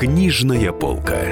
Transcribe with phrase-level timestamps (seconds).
[0.00, 1.26] Книжная полка.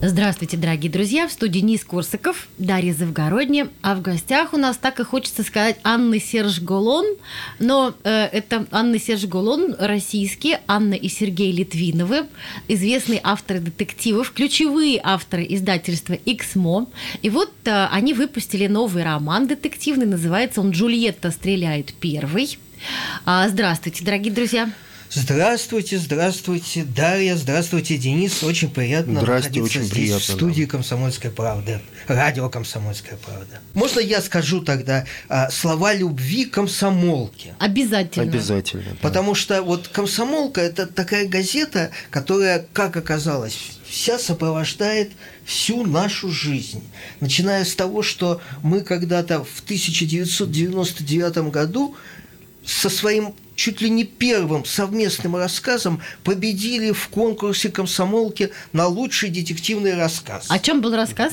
[0.00, 1.26] Здравствуйте, дорогие друзья!
[1.26, 3.66] В студии Низ Корсаков, Дарья Завгородня.
[3.82, 7.04] А в гостях у нас, так и хочется сказать, Анна Серж Голон.
[7.58, 12.26] Но э, это Анна Серж Голон, российские, Анна и Сергей Литвиновы,
[12.68, 16.86] известные авторы детективов, ключевые авторы издательства «Иксмо».
[17.22, 22.56] И вот э, они выпустили новый роман детективный, называется он «Джульетта стреляет первый».
[23.24, 24.70] А, здравствуйте, дорогие друзья!
[25.10, 28.42] Здравствуйте, здравствуйте, Дарья, здравствуйте, Денис.
[28.42, 33.60] Очень приятно Здрасте, находиться очень здесь, приятно, в студии «Комсомольская правда», радио «Комсомольская правда».
[33.74, 37.54] Можно я скажу тогда а, слова любви комсомолке?
[37.60, 38.24] Обязательно.
[38.24, 38.90] Обязательно.
[38.90, 38.96] да.
[39.02, 43.56] Потому что вот «Комсомолка»– это такая газета, которая, как оказалось,
[43.86, 45.12] вся сопровождает
[45.44, 46.82] всю нашу жизнь.
[47.20, 51.94] Начиная с того, что мы когда-то в 1999 году
[52.66, 59.94] со своим чуть ли не первым совместным рассказом победили в конкурсе комсомолки на лучший детективный
[59.94, 60.46] рассказ.
[60.48, 61.32] О чем был рассказ?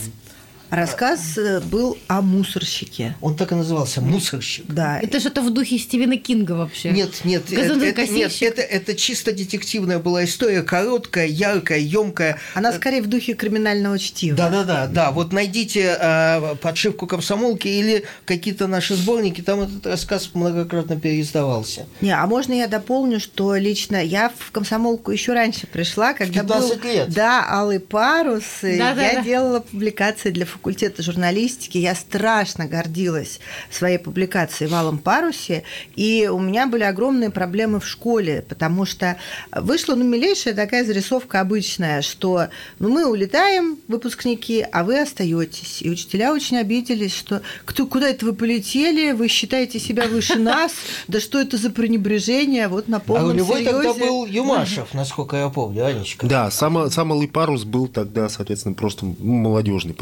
[0.72, 3.16] Рассказ э, был о мусорщике.
[3.19, 4.66] Он так и назывался «Мусорщик».
[4.69, 5.00] Да.
[5.02, 6.91] Это что-то в духе Стивена Кинга вообще.
[6.91, 12.38] Нет, нет, это, это- нет, это, это чисто детективная была история, короткая, яркая, емкая.
[12.53, 14.38] Она скорее в духе криминального чтива.
[14.38, 15.11] Да, да, да, да.
[15.11, 21.86] Вот найдите э, подшивку комсомолки или какие-то наши сборники, там этот рассказ многократно переиздавался.
[21.99, 26.80] Не, а можно я дополню, что лично я в комсомолку еще раньше пришла, когда 15
[26.81, 27.09] был, лет.
[27.09, 28.64] да, алый парус.
[28.64, 29.02] и Да-да-да.
[29.11, 30.61] я делала публикации для факультета
[31.02, 31.78] журналистики.
[31.78, 35.64] Я страшно гордилась своей публикацией в алом парусе,
[35.95, 39.17] и у меня были огромные проблемы в школе, потому что
[39.52, 42.48] вышла ну милейшая такая зарисовка обычная, что
[42.80, 45.82] ну мы улетаем, выпускники, а вы остаетесь.
[45.82, 50.72] И учителя очень обиделись, что кто, куда это вы полетели, вы считаете себя выше нас,
[51.08, 54.00] да что это за пренебрежение, вот на а полном рулевой тогда серьезе.
[54.00, 56.28] был Юмашев, насколько я помню, Анечка.
[56.28, 59.93] Да, сам, сам «Алый парус» был тогда, соответственно, просто молодежной,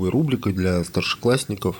[0.00, 1.76] подростковой рубрикой для старшеклассников.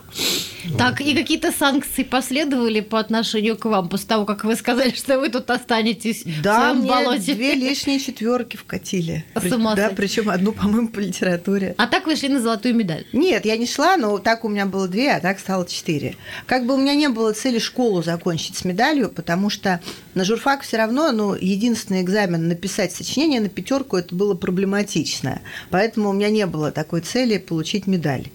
[0.77, 5.19] Так, и какие-то санкции последовали по отношению к вам после того, как вы сказали, что
[5.19, 7.35] вы тут останетесь в Да, своем мне болоте.
[7.35, 9.25] две лишние четверки вкатили.
[9.35, 11.75] С ума да, причем одну, по-моему, по литературе.
[11.79, 13.07] А так вы шли на золотую медаль.
[13.13, 16.17] Нет, я не шла, но так у меня было две, а так стало четыре.
[16.47, 19.81] Как бы у меня не было цели школу закончить с медалью, потому что
[20.15, 25.41] на журфак все равно, ну, единственный экзамен написать сочинение на пятерку это было проблематично.
[25.71, 28.33] Поэтому у меня не было такой цели получить медаль наблюдали.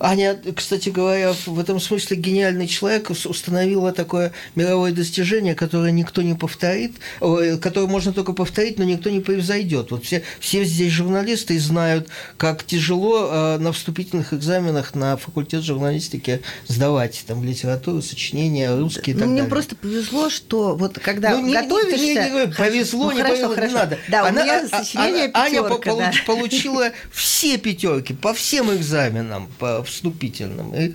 [0.00, 6.22] Аня, кстати говоря, в этом смысле гениальный человек ус- установила такое мировое достижение, которое никто
[6.22, 9.90] не повторит, которое можно только повторить, но никто не превзойдет.
[9.90, 16.42] Вот все, все здесь журналисты знают, как тяжело э, на вступительных экзаменах на факультет журналистики
[16.66, 19.50] сдавать там литературу, сочинения, русский и Ну, так мне далее.
[19.50, 21.96] просто повезло, что вот когда Ну, не- не- готовишься...
[21.96, 23.74] не- не говори, Хорошо, повезло, ну, не хорошо, повезло, не хорошо.
[23.74, 23.98] надо.
[24.08, 25.90] Да, Она- у меня а- сочинение а- Аня пятерка, да.
[26.10, 30.74] получ- получила все пятерки по всем экзаменам, по вступительным.
[30.74, 30.94] И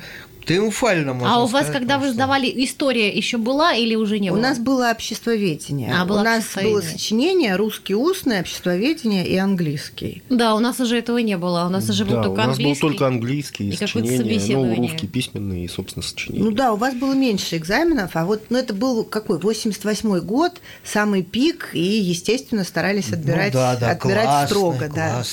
[0.50, 4.32] триумфально можно а у вас, сказать, когда вы сдавали, история еще была или уже не
[4.32, 4.42] У было?
[4.42, 5.94] нас было обществоведение.
[5.94, 10.24] А, было у нас было сочинение, русский устный, обществоведение и английский.
[10.30, 11.66] Да, у нас уже этого не было.
[11.68, 12.82] У нас уже был да, только у нас был английский.
[12.82, 16.44] только английский, и какое-то сочинение, ну, русский письменный и, собственно, сочинение.
[16.44, 20.54] Ну да, у вас было меньше экзаменов, а вот ну, это был какой, 88 год,
[20.84, 24.90] самый пик, и, естественно, старались отбирать, ну, да, да, отбирать классная, строго.
[24.96, 25.24] Да.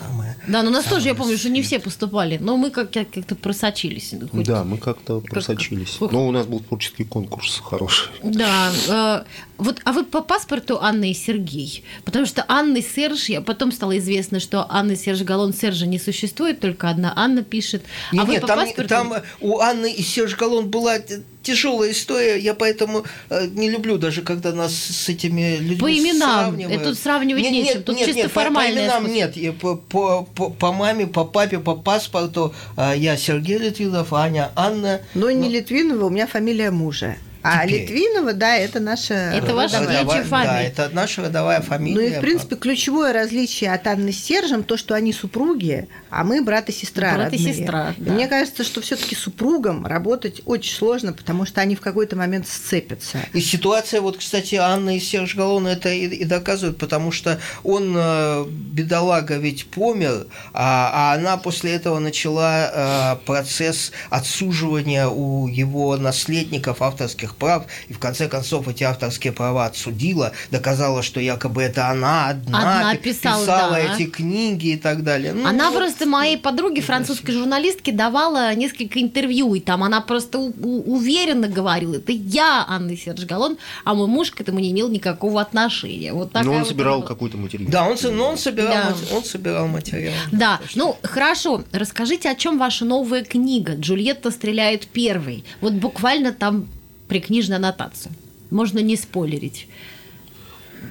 [0.00, 0.36] Самая.
[0.48, 3.34] Да, но у нас тоже, я помню, что не все поступали, но мы как- как-то
[3.34, 4.14] просочились.
[4.30, 5.96] хоть- Да, мы как-то просочились.
[5.98, 8.08] как- Но у нас был творческий конкурс хороший.
[8.22, 8.72] Да.
[8.88, 9.24] э,
[9.58, 11.84] вот, а вы по паспорту Анна и Сергей?
[12.04, 15.86] Потому что Анна и Серж, я потом стало известно, что Анна и Серж Галлон Сержа
[15.86, 17.82] не существует, только одна Анна пишет.
[18.12, 18.88] А вы нет, по там, паспорту...
[18.88, 20.98] там у Анны и Серж Галлон была
[21.42, 26.44] тяжелая история, я поэтому э, не люблю даже, когда нас с этими людьми По именам.
[26.46, 26.80] сравнивают.
[26.80, 29.14] Это тут сравнивать Нет, нечем, нет, тут нет, чисто нет, по- формальное По именам смысл.
[29.14, 34.12] нет, и по, по, по, по маме, по папе, по паспорту э, я Сергей Литвинов,
[34.12, 35.00] Аня Анна.
[35.14, 37.16] Но не Ну, Литвинова, у меня фамилия мужа.
[37.42, 37.82] А Теперь.
[37.82, 39.14] Литвинова, да, это наша...
[39.14, 40.66] Это ваша родовая- девичья Да, фамилия.
[40.68, 41.94] это наша родовая фамилия.
[41.94, 46.22] Ну и, в принципе, ключевое различие от Анны с Сержем то, что они супруги, а
[46.24, 47.54] мы брат и сестра Брат и родные.
[47.54, 48.12] сестра, И да.
[48.12, 52.46] Мне кажется, что все таки супругам работать очень сложно, потому что они в какой-то момент
[52.46, 53.18] сцепятся.
[53.32, 57.94] И ситуация, вот, кстати, Анна и Серж Галлон это и, и доказывают, потому что он,
[57.96, 65.96] э, бедолага, ведь помер, а, а она после этого начала э, процесс отсуживания у его
[65.96, 71.62] наследников авторских авторских прав, и в конце концов эти авторские права отсудила, доказала, что якобы
[71.62, 73.78] это она одна, Одна пи- писала, писала да.
[73.94, 75.32] эти книги и так далее.
[75.32, 75.78] Ну, Она вот.
[75.78, 81.48] просто моей подруге, французской журналистке, давала несколько интервью, и там она просто у- у- уверенно
[81.48, 86.12] говорила, это я, Анна Серж Галлон, а мой муж к этому не имел никакого отношения.
[86.12, 87.70] Вот такая Но он вот собирал какой-то материал.
[87.70, 88.84] Да, он, но он собирал, Да.
[88.90, 90.14] мат- он собирал материал.
[90.32, 95.44] Да, ну хорошо, расскажите, о чем ваша новая книга «Джульетта стреляет первой».
[95.60, 96.66] Вот буквально там
[97.10, 98.12] прикнижная аннотация.
[98.50, 99.66] Можно не спойлерить.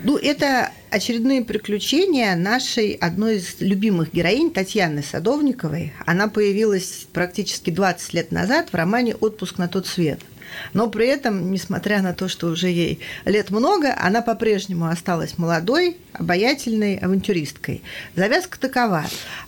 [0.03, 5.93] Ну, это очередные приключения нашей одной из любимых героинь Татьяны Садовниковой.
[6.05, 10.19] Она появилась практически 20 лет назад в романе «Отпуск на тот свет».
[10.73, 15.97] Но при этом, несмотря на то, что уже ей лет много, она по-прежнему осталась молодой,
[16.13, 17.81] обаятельной авантюристкой.
[18.15, 19.05] Завязка такова.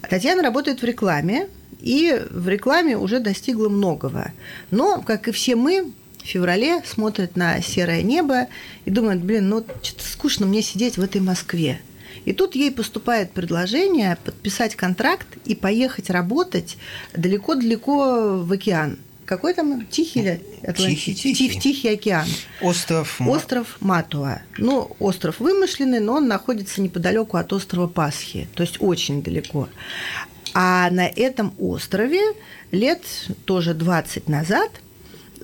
[0.09, 1.49] Татьяна работает в рекламе,
[1.81, 4.31] и в рекламе уже достигла многого.
[4.69, 5.91] Но, как и все мы,
[6.23, 8.47] в феврале смотрит на серое небо
[8.85, 11.81] и думает, блин, ну что-то скучно мне сидеть в этой Москве.
[12.25, 16.77] И тут ей поступает предложение подписать контракт и поехать работать
[17.15, 18.99] далеко-далеко в океан.
[19.25, 21.13] Какой там Тихий или Атлантический?
[21.15, 21.49] Тихий, Тихий.
[21.53, 22.27] Тих- Тихий океан.
[22.61, 24.41] Остров Остров Матуа.
[24.57, 29.69] Ну, остров вымышленный, но он находится неподалеку от острова Пасхи, то есть очень далеко.
[30.53, 32.19] А на этом острове
[32.71, 33.01] лет
[33.45, 34.69] тоже 20 назад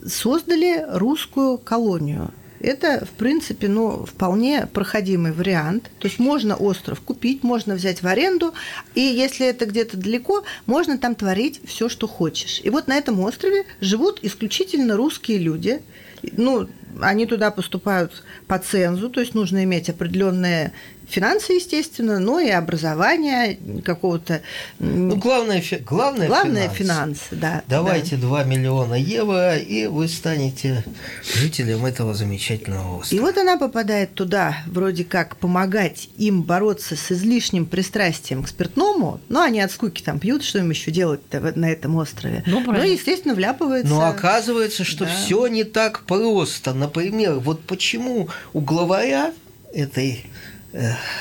[0.07, 2.31] создали русскую колонию.
[2.59, 5.91] Это, в принципе, ну, вполне проходимый вариант.
[5.99, 8.53] То есть можно остров купить, можно взять в аренду,
[8.95, 12.61] и если это где-то далеко, можно там творить все, что хочешь.
[12.63, 15.81] И вот на этом острове живут исключительно русские люди.
[16.23, 16.67] Ну,
[16.99, 20.73] они туда поступают по цензу, то есть нужно иметь определенные
[21.09, 24.41] финансы, естественно, но и образование какого-то...
[24.79, 26.77] Ну, главное, главное, Главное финансы.
[26.77, 27.63] финансы, да.
[27.67, 30.83] Давайте 2 миллиона евро, и вы станете
[31.23, 33.21] жителем этого замечательного И острова.
[33.21, 39.41] вот она попадает туда, вроде как помогать им бороться с излишним пристрастием к спиртному, но
[39.41, 42.43] они от скуки там пьют, что им еще делать-то в- на этом острове.
[42.45, 42.91] Ну, правильно.
[42.93, 43.89] естественно, вляпывается.
[43.89, 45.11] Но оказывается, что Да.
[45.11, 46.73] все не так просто.
[46.73, 49.33] Например, вот почему у главаря
[49.73, 50.25] этой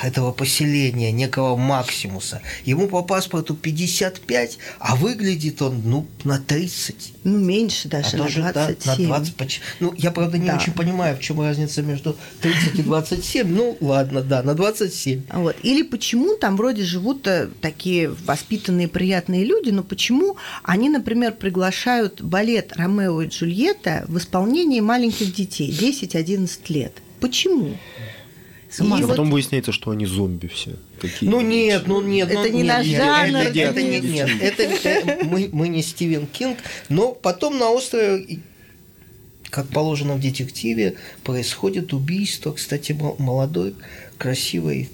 [0.02, 7.12] этого поселения, некого Максимуса, ему по паспорту 55, а выглядит он, ну, на 30.
[7.24, 9.02] Ну, меньше даже, а на тоже, да, 27.
[9.02, 10.56] на 20 поч- Ну, я, правда, не Да.
[10.56, 13.48] очень понимаю, в чем разница между 30 и 27.
[13.48, 15.22] Ну, ладно, да, на 27.
[15.32, 15.56] Вот.
[15.62, 22.20] Или почему там вроде живут э, такие воспитанные, приятные люди, но почему они, например, приглашают
[22.20, 26.92] балет «Ромео и Джульетта» в исполнении маленьких детей, 10-11 лет?
[27.20, 27.76] Почему?
[28.70, 30.76] С ума И А вот- потом выясняется, что они зомби все.
[31.00, 31.30] Такие.
[31.30, 34.30] Ну нет, ну нет, Это ну, не нет, наш нет, жанр, Это, это не- нет,
[34.40, 36.58] это э, мы, мы не Стивен Кинг,
[36.88, 38.40] но потом на острове,
[39.50, 43.74] как положено в детективе, происходит убийство, кстати, мо- молодой,
[44.18, 44.88] красивой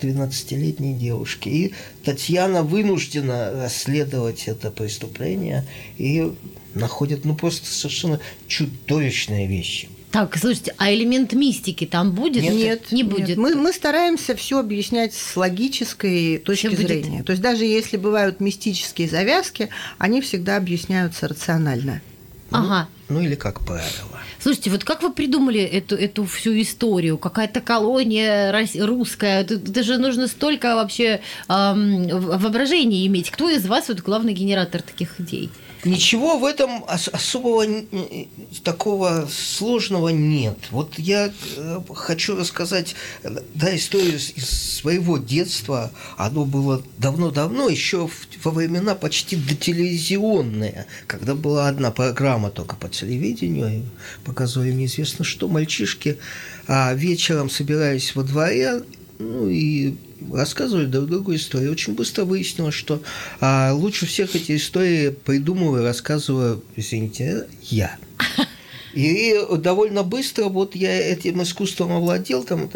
[0.00, 1.48] 12-летней девушки.
[1.48, 5.66] И Татьяна вынуждена расследовать это преступление
[5.98, 6.32] и
[6.74, 9.88] находит, ну, просто совершенно чудовищные вещи.
[10.10, 12.42] Так, слушайте, а элемент мистики там будет?
[12.42, 13.36] Нет, не будет.
[13.36, 16.86] Мы, мы стараемся все объяснять с логической точки Всё будет.
[16.88, 17.22] зрения.
[17.22, 19.68] То есть даже если бывают мистические завязки,
[19.98, 22.00] они всегда объясняются рационально.
[22.50, 22.88] Ага.
[23.10, 24.20] Ну, или как правило.
[24.40, 27.18] Слушайте, вот как вы придумали эту, эту всю историю?
[27.18, 29.42] Какая-то колония русская?
[29.42, 33.30] Это, же нужно столько вообще эм, воображения иметь.
[33.30, 35.50] Кто из вас вот главный генератор таких идей?
[35.84, 37.64] Ничего в этом ос- особого
[38.64, 40.58] такого сложного нет.
[40.70, 45.90] Вот я э, хочу рассказать э, да, историю из, своего детства.
[46.16, 48.08] Оно было давно-давно, еще
[48.44, 53.84] во времена почти дотелевизионные, когда была одна программа только по телевидению,
[54.24, 55.48] показывали неизвестно что.
[55.48, 56.18] Мальчишки
[56.66, 58.82] а, вечером собирались во дворе,
[59.18, 59.94] ну и
[60.32, 61.68] рассказывали друг другу истории.
[61.68, 63.02] Очень быстро выяснилось, что
[63.40, 67.96] а, лучше всех эти истории придумываю рассказываю, извините, я.
[68.94, 72.42] И довольно быстро вот я этим искусством овладел.
[72.44, 72.70] Там,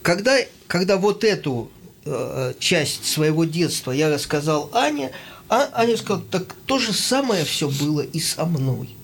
[0.00, 0.38] когда,
[0.68, 1.70] когда вот эту
[2.04, 5.10] э, часть своего детства я рассказал Ане,
[5.48, 8.95] а Аня сказала, так то же самое все было и со мной.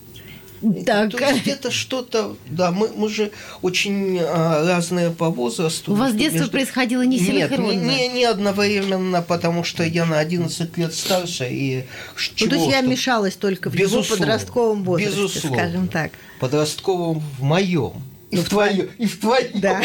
[0.87, 1.11] Так.
[1.11, 3.31] То есть это что-то, да, мы, мы же
[3.62, 5.92] очень а, разные по возрасту.
[5.92, 7.81] У вас Между- детство происходило не Нет, не, синхронно.
[8.14, 11.85] не, одновременно, потому что я на 11 лет старше, и
[12.16, 15.59] ш- Ну, чего то есть я что- мешалась только в его подростковом возрасте, безусловно.
[15.59, 16.12] скажем так.
[16.40, 17.92] подростковом в моем.
[18.31, 19.61] И Ну, в твоем, и в твоем.
[19.61, 19.83] Да.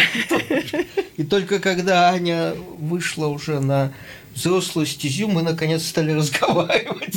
[1.17, 3.91] И только когда Аня вышла уже на
[4.33, 7.15] взрослую стезю, мы наконец стали разговаривать.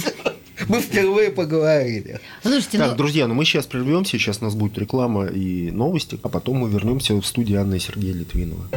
[0.71, 2.21] Мы впервые поговорили.
[2.43, 6.17] Слушайте, Так, ну, друзья, ну мы сейчас прервемся, сейчас у нас будет реклама и новости,
[6.23, 8.69] а потом мы вернемся в студию Анны и Сергея Литвинова.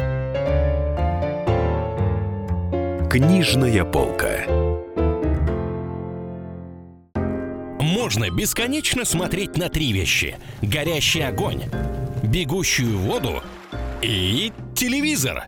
[3.08, 4.44] Книжная полка.
[7.78, 10.36] Можно бесконечно смотреть на три вещи.
[10.62, 11.62] Горящий огонь,
[12.24, 13.40] бегущую воду
[14.02, 15.44] и телевизор.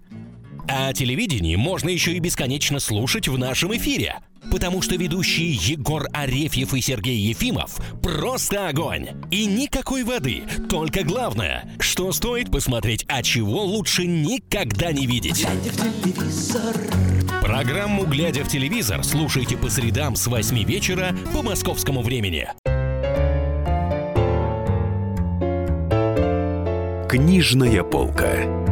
[0.69, 4.21] А телевидение можно еще и бесконечно слушать в нашем эфире.
[4.57, 9.09] Потому что ведущие Егор Арефьев и Сергей Ефимов просто огонь.
[9.31, 10.45] И никакой воды.
[10.71, 15.47] Только главное, что стоит посмотреть, а чего лучше никогда не видеть.
[17.43, 22.49] Программу «Глядя в телевизор» слушайте по средам с 8 вечера по московскому времени.
[27.11, 28.66] Книжная полка.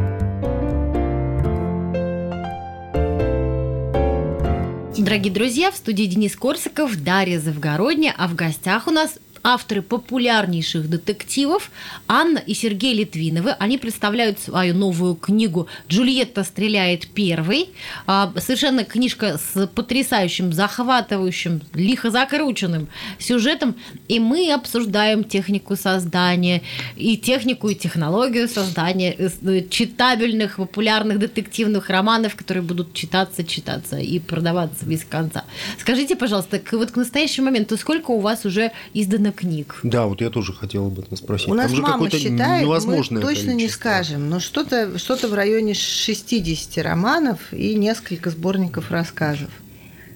[4.99, 10.89] Дорогие друзья, в студии Денис Корсаков, Дарья Завгородня, а в гостях у нас авторы популярнейших
[10.89, 11.71] детективов
[12.09, 13.51] Анна и Сергей Литвиновы.
[13.51, 17.69] Они представляют свою новую книгу «Джульетта стреляет первой».
[18.07, 23.77] А, Совершенно книжка с потрясающим, захватывающим, лихо закрученным сюжетом.
[24.09, 26.63] И мы обсуждаем технику создания
[26.97, 34.19] и технику и технологию создания э, читабельных, популярных детективных романов, которые будут читаться, читаться и
[34.19, 35.45] продаваться без конца.
[35.79, 39.81] Скажите, пожалуйста, вот к настоящему моменту сколько у вас уже издано книг?
[39.83, 41.49] Да, вот я тоже хотел об этом спросить.
[41.49, 43.79] У нас Там же мама считает, мы точно не количество.
[43.79, 49.51] скажем, но что-то что в районе 60 романов и несколько сборников рассказов.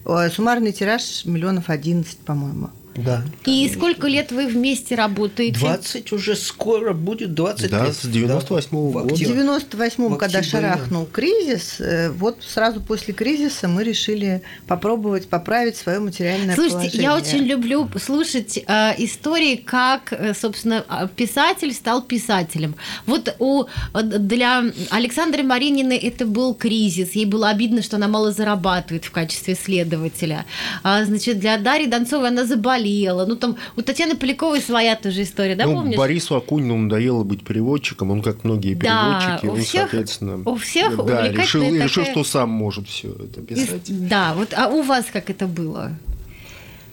[0.05, 2.71] Ой, Суммарный тираж миллионов 11, по-моему.
[3.05, 3.23] Да.
[3.45, 5.59] И сколько лет вы вместе работаете?
[5.59, 7.95] 20 уже скоро будет 20 Да, лет.
[7.97, 9.09] с 98-го в года.
[9.09, 9.43] В октябре.
[9.43, 16.01] 98-м, В когда шарахнул кризис, э, вот сразу после кризиса мы решили попробовать поправить свое
[16.01, 17.03] материальное Слушайте, положение.
[17.03, 22.75] я очень люблю слушать э, истории, как, э, собственно, э, писатель стал писателем.
[23.07, 27.13] Вот у, э, для Александры Марининой это был кризис.
[27.13, 30.47] Ей было обидно, что она мало зарабатывает в качестве следователя.
[30.83, 32.88] А, значит, для Дарьи Донцовой она заболела.
[33.27, 35.97] Ну, там у Татьяны Поляковой своя тоже история, да, ну, помнишь?
[35.97, 38.81] Борису Акунину надоело быть переводчиком, он, как многие Да,
[39.21, 42.89] переводчики, у он, всех- соответственно, у всех да, решил, и решил, такая- что сам может
[42.89, 44.09] все это И- писать.
[44.09, 45.93] да, вот, а у вас как это было?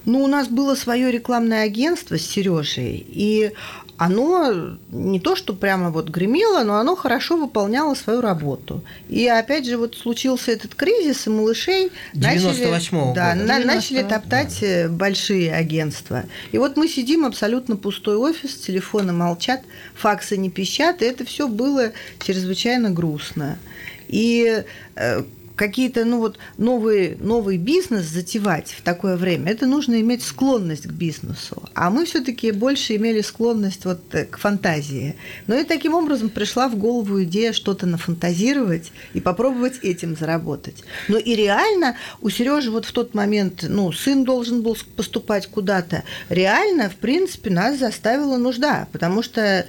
[0.06, 3.52] Ну, у нас было свое рекламное агентство с Сережей, и
[3.98, 8.84] оно не то, что прямо вот гремело, но оно хорошо выполняло свою работу.
[9.08, 13.46] И опять же, вот случился этот кризис, и малышей начали, 98-го да, года.
[13.46, 13.68] на- 90-го.
[13.68, 16.26] начали топтать э, большие агентства.
[16.52, 19.62] И вот мы сидим, абсолютно пустой офис, телефоны молчат,
[19.96, 23.58] факсы не пищат, и это все было чрезвычайно грустно.
[24.08, 24.64] И
[24.96, 25.24] э,
[25.56, 30.92] какие-то ну вот новый, новый бизнес затевать в такое время, это нужно иметь склонность к
[30.92, 31.64] бизнесу.
[31.74, 35.16] А мы все-таки больше имели склонность вот э, к фантазии.
[35.48, 40.84] Ну и таким образом пришла в голову идея что-то нафантазировать и попробовать этим заработать.
[41.08, 46.04] Но и реально у Сережи вот в тот момент, ну, сын должен был поступать куда-то.
[46.30, 49.66] Реально, в принципе, нас заставила нужда, потому что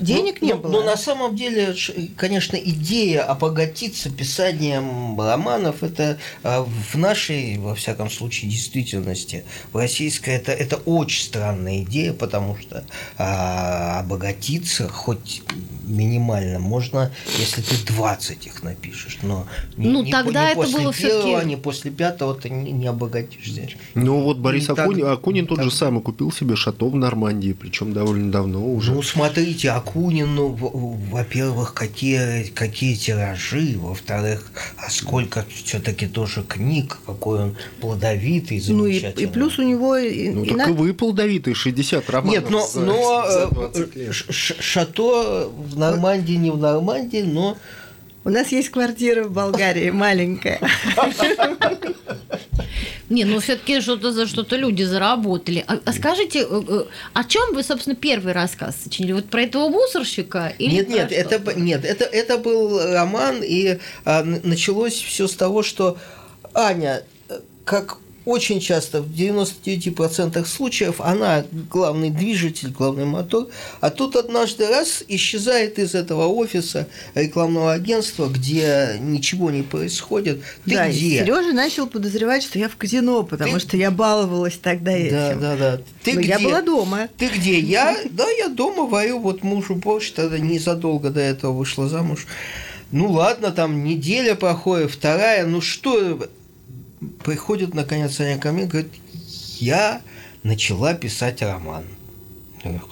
[0.00, 0.72] денег Ну, не ну, было.
[0.72, 1.74] Но на самом деле,
[2.16, 10.30] конечно, идея обогатиться писанием романов, это а, в нашей, во всяком случае, действительности, в российской,
[10.30, 12.84] это, это очень странная идея, потому что
[13.18, 15.42] а, обогатиться хоть
[15.84, 19.46] минимально можно, если ты 20 их напишешь, но
[19.76, 23.68] Ну, не тогда не это после было первого, не после пятого ты не, не обогатишься.
[23.94, 25.64] Ну вот Борис Не так- Акунин, Акунин тот так.
[25.64, 28.92] же самый купил себе шато в Нормандии, причем довольно давно уже.
[28.92, 36.98] Ну, смотрите, Акунин, ну, в- во-первых, какие, какие тиражи, во-вторых, а сколько все-таки тоже книг,
[37.06, 39.24] какой он плодовитый, Ну и, замечательный.
[39.24, 42.50] и плюс у него и- ну и так на- и вы плодовитые, 60 романов Нет,
[42.50, 44.14] но, за, но за э, 20 лет.
[44.14, 47.56] ш- ш- шато в Нормандии, не в Нормандии, но
[48.24, 50.60] У нас есть квартира в Болгарии маленькая.
[53.08, 55.64] Не, ну все-таки что-то за что-то люди заработали.
[55.66, 59.12] А, а скажите, э, э, о чем вы, собственно, первый рассказ сочинили?
[59.12, 60.52] Вот про этого мусорщика?
[60.58, 61.20] Или нет, нет, что?
[61.20, 65.98] это, нет, это, это был роман, и а, началось все с того, что
[66.54, 67.98] Аня, э, как
[68.30, 73.48] очень часто, в 99% случаев, она главный движитель, главный мотор,
[73.80, 80.42] а тут однажды раз исчезает из этого офиса рекламного агентства, где ничего не происходит.
[80.64, 81.18] Ты да, где?
[81.24, 85.40] Сережа начал подозревать, что я в казино, потому Ты- что я баловалась тогда Да, этим.
[85.40, 85.80] да, да.
[86.04, 86.28] Ты Но где?
[86.28, 87.08] я была дома.
[87.18, 87.58] Ты где?
[87.58, 92.26] Я, да, я дома варю вот мужу борщ, тогда незадолго до этого вышла замуж.
[92.92, 96.28] Ну ладно, там неделя проходит, вторая, ну что,
[97.24, 98.92] приходит наконец Аня ко мне, говорит,
[99.58, 100.02] я
[100.42, 101.84] начала писать роман.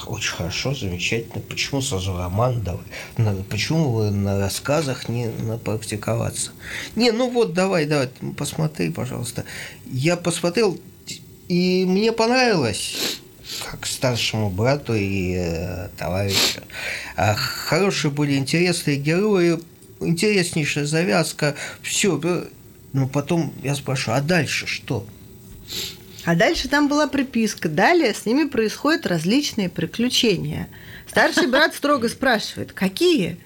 [0.07, 1.43] Очень хорошо, замечательно.
[1.43, 3.43] Почему сразу роман давай?
[3.51, 6.53] Почему вы на рассказах не напрактиковаться?
[6.97, 9.45] Не, ну вот, давай, давай, посмотри, пожалуйста.
[9.85, 10.79] Я посмотрел,
[11.49, 13.21] и мне понравилось
[13.71, 16.61] как старшему брату и э, товарищу.
[17.17, 19.59] А хорошие были интересные герои,
[20.01, 22.21] интереснейшая завязка, все.
[22.93, 25.07] Но потом я спрашиваю, а дальше что?
[26.25, 27.69] А дальше там была приписка.
[27.69, 30.69] Далее с ними происходят различные приключения.
[31.09, 33.39] Старший брат строго спрашивает, какие?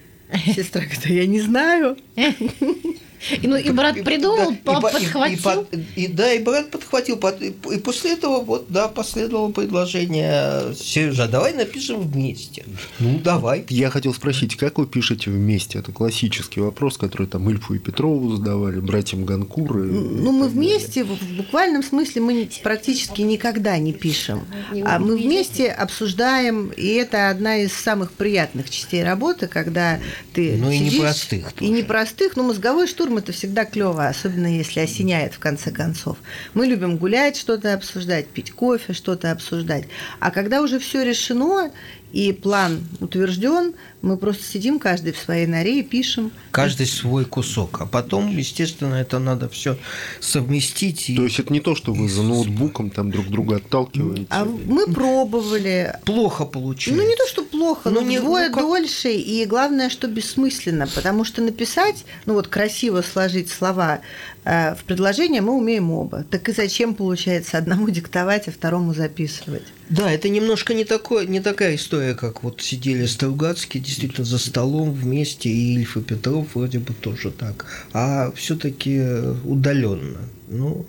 [0.47, 1.97] Сестра говорит, «А я не знаю.
[3.31, 5.39] И, ну, и брат И- придумал, да, и по- по- и- подхватил.
[5.39, 7.17] И, под- и да, и брат подхватил.
[7.17, 12.65] под- И, и после этого вот, да, последовало предложение Сережа, давай напишем вместе.
[12.99, 13.65] Ну, давай.
[13.69, 15.79] Я хотел спросить, как вы пишете вместе?
[15.79, 19.85] Это классический вопрос, который там Ильфу и Петрову задавали, братьям Ганкуры.
[19.85, 24.41] Ну, мы вместе, в в буквальном смысле, мы практически никогда не пишем.
[24.85, 30.01] А мы вместе обсуждаем, и это одна из самых приятных частей работы, когда
[30.33, 34.81] ты Ну, и сидишь- непростых И непростых, но мозговой штурм это всегда клево, особенно если
[34.81, 36.19] осеняет в конце концов.
[36.55, 39.85] Мы любим гулять, что-то обсуждать, пить кофе, что-то обсуждать.
[40.21, 41.71] А когда уже все решено
[42.13, 46.31] и план утвержден, мы просто сидим каждый в своей норе и пишем.
[46.51, 47.81] Каждый свой кусок.
[47.81, 49.79] А потом, естественно, это надо все
[50.21, 51.09] совместить.
[51.09, 54.27] И То есть это не то, что вы за ноутбуком там друг друга отталкиваете.
[54.29, 57.01] А мы пробовали, плохо получилось.
[57.01, 60.09] Ну, не то, что плохо, Ну, но не- вдвое ну, как- дольше, и главное, что
[60.09, 64.01] бессмысленно, потому что написать, ну вот красиво сложить слова
[64.45, 66.25] э, в предложение мы умеем оба.
[66.31, 69.63] Так и зачем, получается, одному диктовать, а второму записывать?
[69.89, 74.93] Да, это немножко не, такое, не такая история, как вот сидели Стругацкие действительно за столом
[74.93, 79.01] вместе, и Ильф и Петров вроде бы тоже так, а все-таки
[79.45, 80.19] удаленно.
[80.49, 80.85] Ну,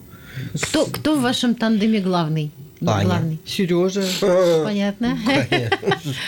[0.61, 2.51] Кто, кто в вашем тандеме главный?
[2.91, 3.05] Аня.
[3.05, 3.39] Главный.
[3.45, 4.03] Сережа.
[4.63, 5.17] Понятно.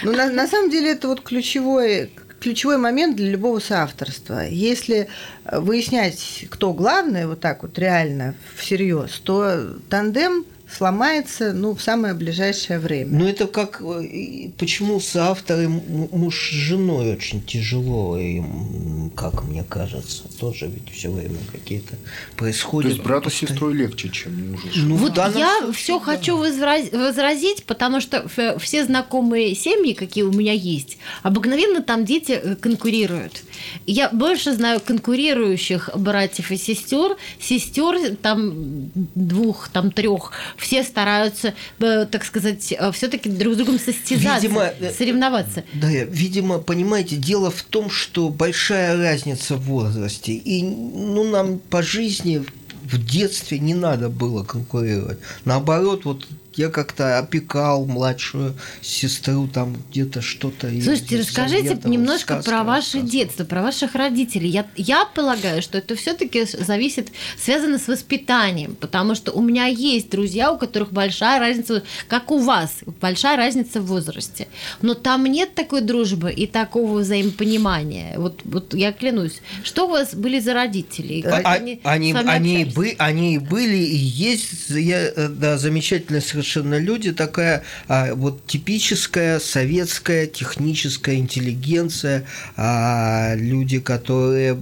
[0.04, 4.46] Ну, на, на самом деле, это вот ключевой, ключевой момент для любого соавторства.
[4.48, 5.08] Если
[5.46, 12.14] э, выяснять, кто главный, вот так вот реально, всерьез, то тандем сломается ну, в самое
[12.14, 13.18] ближайшее время.
[13.20, 13.82] Ну, это как...
[13.82, 20.68] э, и Почему соавторы м- муж с женой очень тяжело, им, как мне кажется, тоже
[20.68, 21.98] ведь все время какие-то То
[22.38, 22.92] происходят.
[22.92, 24.68] есть брату с сестрой легче, чем мужу.
[24.74, 26.06] с Ну, Вот я случае, все да.
[26.06, 28.28] хочу возра- возразить, потому что
[28.60, 33.44] все знакомые семьи, какие у меня есть, обыкновенно там дети э, конкурируют.
[33.86, 42.06] Я больше знаю конкурирующих братьев и сестер, сестер там двух, там трех, все стараются, э,
[42.06, 45.64] так сказать, все-таки друг с другом состязаться, Видимо, э, соревноваться.
[45.74, 50.34] Да, видимо, понимаете, дело в том, что большая разница в возрасте.
[50.34, 52.44] И ну, нам по жизни
[52.84, 55.20] в детстве не надо было конкурировать.
[55.44, 60.70] Наоборот, вот я как-то опекал младшую сестру, там где-то что-то...
[60.70, 63.10] Слушайте, расскажите немножко сказки про ваше рассказывал.
[63.10, 64.50] детство, про ваших родителей.
[64.50, 70.10] Я, я полагаю, что это все-таки зависит, связано с воспитанием, потому что у меня есть
[70.10, 74.48] друзья, у которых большая разница, как у вас, большая разница в возрасте.
[74.82, 78.18] Но там нет такой дружбы и такого взаимопонимания.
[78.18, 79.42] Вот, вот я клянусь.
[79.64, 81.22] Что у вас были за родители?
[81.26, 86.78] А- они они, они, бы, они и были, и есть, я, э, да, замечательные совершенно
[86.78, 94.58] люди, такая а, вот типическая советская техническая интеллигенция, а, люди, которые,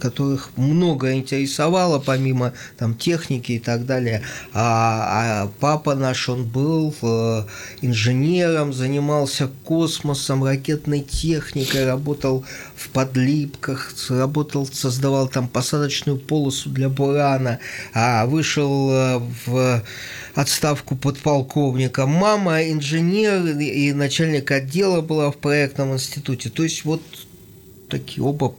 [0.00, 4.22] которых много интересовало, помимо там техники и так далее.
[4.52, 7.44] А, а папа наш, он был э,
[7.82, 17.60] инженером, занимался космосом, ракетной техникой, работал в подлипках, работал, создавал там посадочную полосу для Бурана,
[17.94, 19.82] а вышел э, в
[20.34, 22.06] отставку подполковника.
[22.06, 26.50] Мама инженер и начальник отдела была в проектном институте.
[26.50, 27.02] То есть вот
[27.88, 28.54] такие оба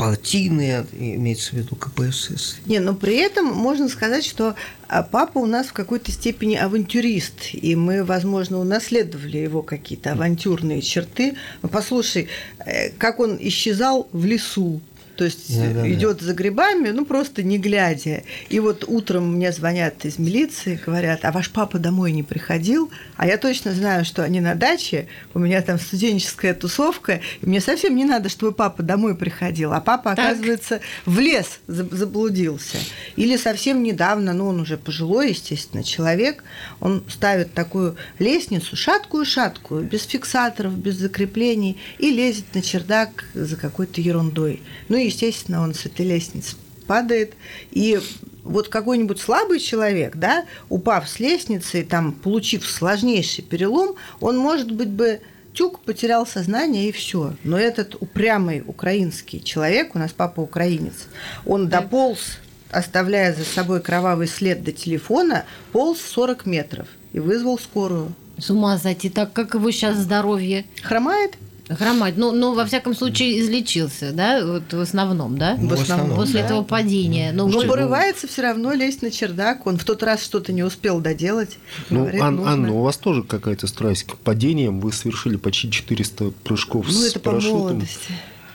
[0.00, 2.56] партийные, имеется в виду КПСС.
[2.64, 4.54] Не, но при этом можно сказать, что
[4.88, 10.80] а, папа у нас в какой-то степени авантюрист, и мы, возможно, унаследовали его какие-то авантюрные
[10.80, 11.36] черты.
[11.60, 12.28] Послушай,
[12.64, 14.80] э, как он исчезал в лесу,
[15.20, 15.92] то есть Да-да-да.
[15.92, 18.22] идет за грибами, ну просто не глядя.
[18.48, 23.26] И вот утром мне звонят из милиции, говорят, а ваш папа домой не приходил, а
[23.26, 27.96] я точно знаю, что они на даче, у меня там студенческая тусовка, и мне совсем
[27.96, 30.24] не надо, чтобы папа домой приходил, а папа, Так.
[30.30, 32.78] оказывается, в лес за- заблудился.
[33.16, 36.44] Или совсем недавно, ну он уже пожилой, естественно, человек,
[36.80, 44.00] он ставит такую лестницу, шаткую-шаткую, без фиксаторов, без закреплений, и лезет на чердак за какой-то
[44.00, 44.62] ерундой.
[44.88, 47.34] Ну и, естественно, он с этой лестницы падает.
[47.70, 48.00] И
[48.42, 54.88] вот какой-нибудь слабый человек, да, упав с лестницы, там, получив сложнейший перелом, он, может быть,
[54.88, 55.20] бы
[55.52, 57.34] тюк потерял сознание и все.
[57.44, 61.06] Но этот упрямый украинский человек, у нас папа украинец,
[61.46, 62.38] он дополз,
[62.70, 68.12] оставляя за собой кровавый след до телефона, полз 40 метров и вызвал скорую.
[68.38, 70.64] С ума сойти, так как его сейчас здоровье?
[70.82, 71.36] Хромает?
[71.78, 72.16] Хромать.
[72.16, 75.56] Ну, но, во всяком случае, излечился, да, вот в основном, да?
[75.56, 76.46] В основном, После да.
[76.46, 77.32] этого падения.
[77.32, 79.66] Ну, Но уже- порывается все равно лезть на чердак.
[79.66, 81.58] Он в тот раз что-то не успел доделать.
[81.88, 82.52] Ну, Говорит, Ан- нужно.
[82.52, 84.80] Анна, у вас тоже какая-то страсть к падениям.
[84.80, 87.58] Вы совершили почти 400 прыжков Ну, с это по парашютом.
[87.58, 88.12] молодости.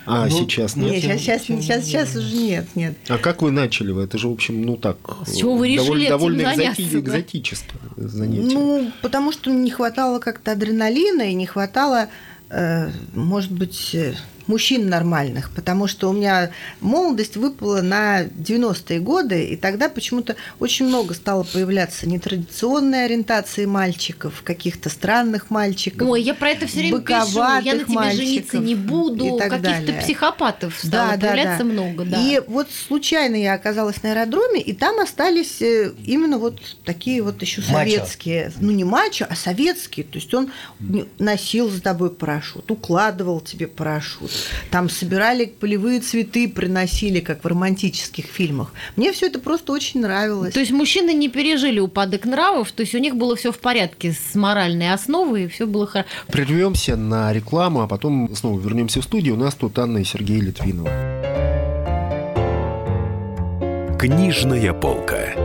[0.08, 0.92] А, Ну, сейчас нет?
[0.92, 2.96] Нет, сейчас, сейчас, сейчас, сейчас уже нет, нет.
[3.08, 3.92] А как вы начали?
[3.92, 4.04] Вы?
[4.04, 4.98] Это же, в общем, ну так...
[5.26, 6.10] С чего вы решили довольно,
[6.44, 8.54] довольно заняться, экзоти- экзотическое занятие.
[8.54, 12.10] Ну, потому что не хватало как-то адреналина и не хватало,
[13.14, 14.16] может быть, э,
[14.48, 20.88] мужчин нормальных, потому что у меня молодость выпала на 90-е годы, и тогда почему-то очень
[20.88, 26.08] много стало появляться нетрадиционной ориентации мальчиков, каких-то странных мальчиков.
[26.08, 27.14] Ой, я про это все время пишу.
[27.14, 29.38] Я на боковатых тебе жениться мальчиков не буду.
[29.38, 32.22] Каких-то психопатов стало появляться много, да.
[32.22, 37.42] И вот случайно я оказалась на аэродроме, и там остались э, именно вот такие вот
[37.42, 37.74] еще Мачо.
[37.74, 40.06] советские, ну не мачо, а советские.
[40.06, 40.52] То есть он
[41.20, 44.32] носил за тобой парашют, укладывал тебе парашют,
[44.72, 48.74] там собирали полевые цветы, приносили, как в романтических фильмах.
[48.96, 50.54] Мне все это просто очень нравилось.
[50.54, 54.14] То есть мужчины не пережили упадок нравов, то есть у них было все в порядке
[54.14, 56.10] с моральной основой, и все было хорошо.
[56.28, 59.36] Прервемся на рекламу, а потом снова вернемся в студию.
[59.36, 60.90] У нас тут Анна и Сергей Литвинова.
[64.00, 65.45] Книжная полка.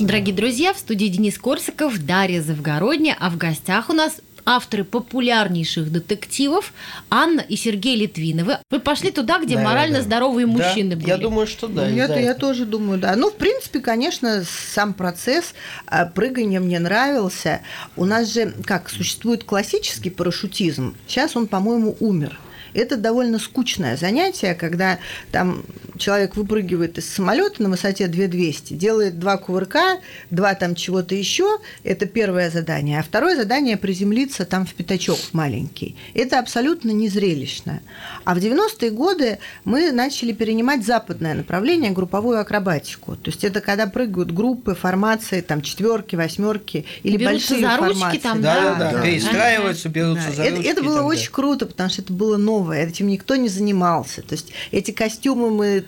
[0.00, 5.90] Дорогие друзья, в студии Денис Корсаков, Дарья Завгородня, а в гостях у нас авторы популярнейших
[5.90, 6.72] детективов
[7.10, 8.58] Анна и Сергей Литвиновы.
[8.70, 10.02] Вы пошли туда, где Да, морально да.
[10.02, 11.08] здоровые Да, мужчины были.
[11.08, 11.86] Я думаю, что да.
[11.88, 12.18] я, да.
[12.18, 13.14] я тоже думаю, да.
[13.16, 15.54] Ну, в принципе, конечно, сам процесс
[15.86, 17.62] а, прыгания мне нравился.
[17.96, 20.94] У нас же, как, существует классический парашютизм.
[21.06, 22.38] Сейчас он, по-моему, умер.
[22.74, 24.98] Это довольно скучное занятие, когда
[25.32, 25.64] там
[25.96, 29.98] человек выпрыгивает из самолета на высоте 2200, делает два кувырка,
[30.30, 31.58] два там чего-то еще.
[31.84, 33.00] Это первое задание.
[33.00, 35.96] А второе задание приземлиться там в пятачок маленький.
[36.14, 37.80] Это абсолютно незрелищно.
[38.24, 43.16] А в 90-е годы мы начали перенимать западное направление, групповую акробатику.
[43.16, 47.98] То есть это когда прыгают группы, формации, там четверки, восьмерки или Берутся большие за ручки
[47.98, 48.18] формации.
[48.18, 49.02] там, Да, Да, да, да.
[49.02, 52.36] Перестраиваются, берутся Да, за это, ручки это и было очень круто, потому что это было
[52.36, 54.22] новое, этим никто не занимался.
[54.22, 55.84] То есть эти костюмы мы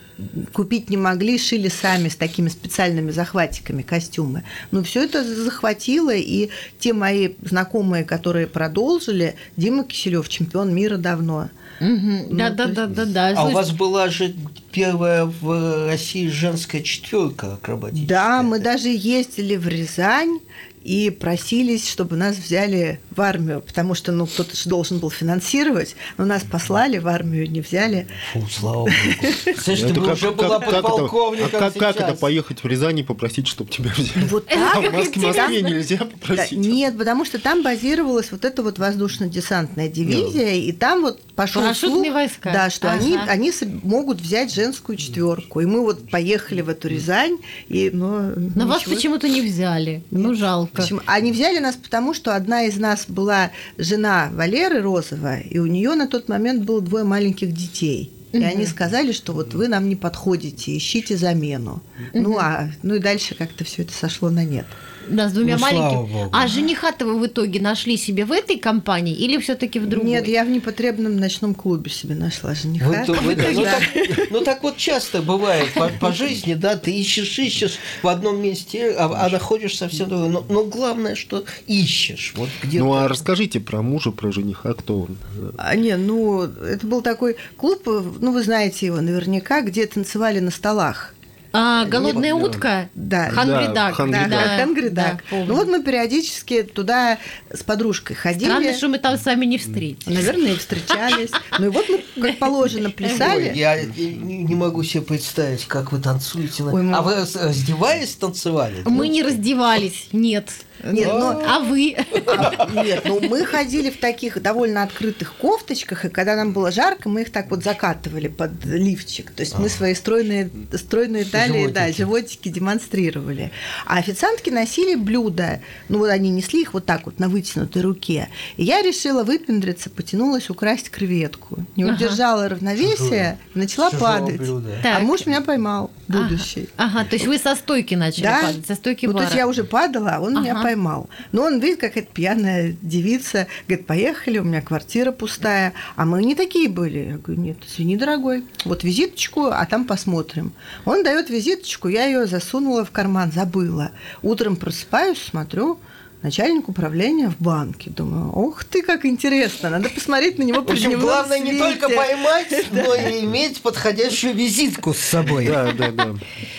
[0.52, 4.44] купить не могли, шили сами с такими специальными захватиками костюмы.
[4.70, 11.48] Но все это захватило, и те мои знакомые, которые продолжили, Дима Киселев, чемпион мира давно.
[11.80, 12.26] Мгм.
[12.30, 13.28] Ну, Да, да, есть- да, да, да.
[13.28, 14.34] А у Слушай, вас была же
[14.72, 18.08] первая в России женская четверка акробатическая.
[18.08, 20.40] Да, мы даже ездили в Рязань
[20.86, 25.96] и просились, чтобы нас взяли в армию, потому что ну, кто-то же должен был финансировать,
[26.16, 28.06] но нас послали в армию, не взяли.
[28.32, 28.90] Фу, слава богу.
[29.58, 32.66] Слышь, ты как- уже как- была как это- подполковником а как, как это поехать в
[32.66, 34.26] Рязань и попросить, чтобы тебя взяли?
[34.26, 34.90] Вот А так.
[34.92, 36.58] в Москве, Москве нельзя Да, попросить.
[36.58, 42.06] нет, потому что там базировалась вот эта вот воздушно-десантная дивизия, и там вот пошел слух,
[42.12, 42.52] войска.
[42.52, 42.98] да, что Ага.
[43.00, 45.60] они, они могут взять женскую четверку.
[45.60, 50.02] И мы вот поехали в эту Рязань, и но Но вас почему-то не взяли.
[50.10, 50.75] Ну, жалко.
[50.82, 51.00] Почему?
[51.06, 55.94] Они взяли нас, потому что одна из нас была жена Валеры Розова, и у нее
[55.94, 58.12] на тот момент было двое маленьких детей.
[58.32, 61.82] И они сказали, что вот вы нам не подходите, ищите замену.
[62.12, 64.66] Ну а ну и дальше как-то все это сошло на нет.
[65.08, 66.28] Да, с двумя Ну, маленькими.
[66.32, 70.08] А жениха-то вы в итоге нашли себе в этой компании или все-таки в другой?
[70.10, 73.04] Нет, я в непотребном ночном клубе себе нашла жениха.
[73.06, 73.82] Вы- вы- да, ну, так,
[74.30, 78.92] ну так вот часто бывает по, по жизни, да, ты ищешь, ищешь в одном месте,
[78.98, 80.28] а, а находишь совсем другое.
[80.28, 82.32] Но, но главное, что ищешь.
[82.36, 85.16] Вот где Ну а расскажите про мужа, про жениха, кто он?
[85.58, 90.50] А, не, ну, это был такой клуб, ну, вы знаете его наверняка, где танцевали на
[90.50, 91.14] столах.
[91.58, 92.36] А, голодная Да.
[92.36, 92.88] утка?
[92.94, 93.28] Да.
[93.30, 93.90] Hungry Да.
[93.90, 97.18] Hungry Да, да, ну вот мы периодически туда
[97.52, 98.48] с подружкой ходили.
[98.48, 100.06] Странно, что мы там с вами не встретились.
[100.14, 101.30] Наверное, и встречались.
[101.58, 103.52] Ну и вот мы, как положено, Ой, плясали.
[103.54, 106.64] я не, могу себе представить, как вы танцуете.
[106.64, 108.82] Ой, мы- А вы раз- раздеваясь танцевали?
[108.84, 110.50] Мы не раздевались, нет.
[110.84, 111.96] Нет, но- А вы?
[112.26, 117.08] А, Нет, ну мы ходили в таких довольно открытых кофточках, и когда нам было жарко,
[117.08, 119.30] мы их так вот закатывали под лифчик.
[119.30, 121.96] То есть мы свои стройные, стройные талии, да, Животики.
[121.98, 123.50] животики демонстрировали.
[123.86, 125.60] А официантки носили блюда.
[125.88, 128.28] Ну вот они несли их вот так вот на вытянутой руке.
[128.56, 131.58] И я решила выпендриться, потянулась украсть креветку.
[131.76, 131.94] Не Ага.
[131.94, 134.36] удержала равновесия, и начала Чужого падать.
[134.38, 134.70] блюда.
[134.84, 136.68] А муж меня поймал, будущий.
[136.76, 138.40] Ага, то есть вы со стойки начали Да.
[138.42, 139.26] падать, со стойки Ну, то бара.
[139.26, 140.62] есть я уже падала, а он меня Ага.
[140.66, 141.08] Поймал.
[141.30, 143.46] Но он видит, как эта пьяная девица.
[143.68, 145.74] Говорит, поехали, у меня квартира пустая.
[145.94, 147.10] А мы не такие были.
[147.10, 148.42] Я говорю, нет, извини, дорогой.
[148.64, 150.52] Вот визиточку, а там посмотрим.
[150.84, 153.92] Он дает визиточку, я ее засунула в карман, забыла.
[154.22, 155.78] Утром просыпаюсь, смотрю,
[156.26, 157.88] начальник управления в банке.
[157.90, 161.78] Думаю, ух ты, как интересно, надо посмотреть на него В при общем, главное не свете».
[161.80, 165.46] только поймать, но и иметь подходящую визитку с собой.
[165.46, 166.14] Да, да, да.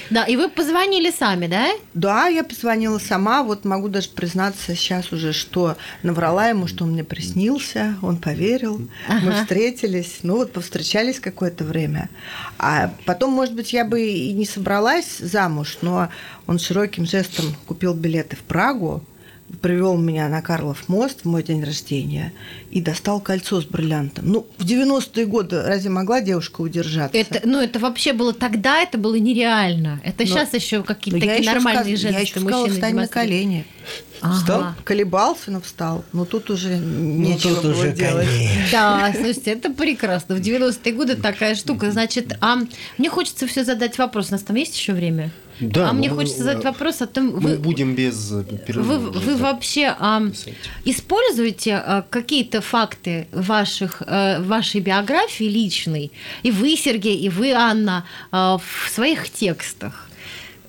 [0.09, 1.67] Да, и вы позвонили сами, да?
[1.93, 3.43] Да, я позвонила сама.
[3.43, 7.97] Вот могу даже признаться сейчас уже, что наврала ему, что он мне приснился.
[8.01, 8.87] Он поверил.
[9.09, 10.19] Мы встретились.
[10.23, 12.09] Ну вот повстречались какое-то время.
[12.57, 16.07] А потом, может быть, я бы и не собралась замуж, но
[16.45, 19.03] он широким жестом купил билеты в Прагу,
[19.61, 22.33] привел меня на Карлов мост в мой день рождения
[22.69, 24.25] и достал кольцо с бриллиантом.
[24.29, 27.17] Ну, в 90-е годы разве могла девушка удержаться?
[27.17, 30.01] Это, ну, это вообще было тогда, это было нереально.
[30.03, 32.61] Это Но- сейчас еще Ну, какие-то я такие еще нормальные сказ- я женские еще сказала
[32.61, 33.65] мужчины встань на колени.
[34.19, 34.33] Ага.
[34.35, 34.65] Встал?
[34.83, 36.03] Колебался, но встал.
[36.11, 38.27] Но тут уже нечего тут было уже, делать.
[38.27, 38.61] конечно.
[38.71, 40.35] Да, слушайте, это прекрасно.
[40.35, 41.91] В 90-е годы такая штука.
[41.91, 42.57] Значит, а
[42.97, 44.29] мне хочется все задать вопрос.
[44.29, 45.31] У нас там есть еще время?
[45.59, 48.43] Да, а мне ну, хочется задать вопрос о том, Мы вы, будем без э,
[48.73, 50.21] вы, вы вообще а,
[50.85, 56.11] используете а, какие-то факты ваших, э, вашей биографии личной,
[56.43, 60.06] и вы, Сергей, и вы, Анна, а, в своих текстах?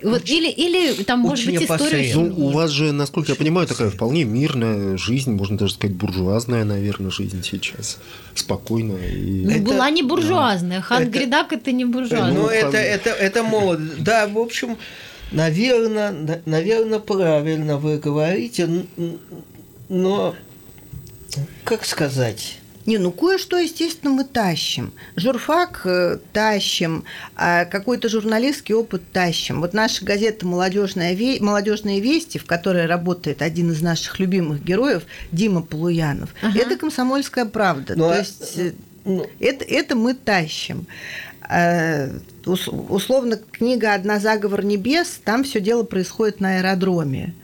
[0.02, 2.34] Вот, или, или там, может быть, опосредованно.
[2.34, 6.64] Ну, у вас же, насколько я понимаю, такая вполне мирная жизнь, можно даже сказать, буржуазная,
[6.64, 7.98] наверное, жизнь сейчас.
[8.34, 9.08] Спокойная.
[9.08, 9.44] И...
[9.44, 10.80] Ну, Это- была не буржуазная.
[10.80, 12.32] Хан это- Гридак это не буржуазная.
[12.32, 13.82] Ну, Ну, это, это, это молодо.
[13.98, 14.76] Да, в общем,
[15.32, 18.86] наверное, наверное, правильно вы говорите,
[19.88, 20.34] но
[21.64, 22.57] как сказать?
[22.88, 24.94] Не, ну кое-что, естественно, мы тащим.
[25.14, 27.04] Журфак э, тащим,
[27.36, 29.60] а какой-то журналистский опыт тащим.
[29.60, 35.02] Вот наша газета «Молодежная ве- «Молодежные вести», в которой работает один из наших любимых героев,
[35.32, 36.58] Дима Полуянов, Ага.
[36.58, 37.92] это «Комсомольская правда».
[37.94, 38.72] Ну, То а- есть э,
[39.04, 40.86] Ну, это, это мы тащим.
[41.50, 42.10] Э,
[42.46, 47.34] ус- Условно, книга «Одна заговор небес», там все дело происходит на аэродроме.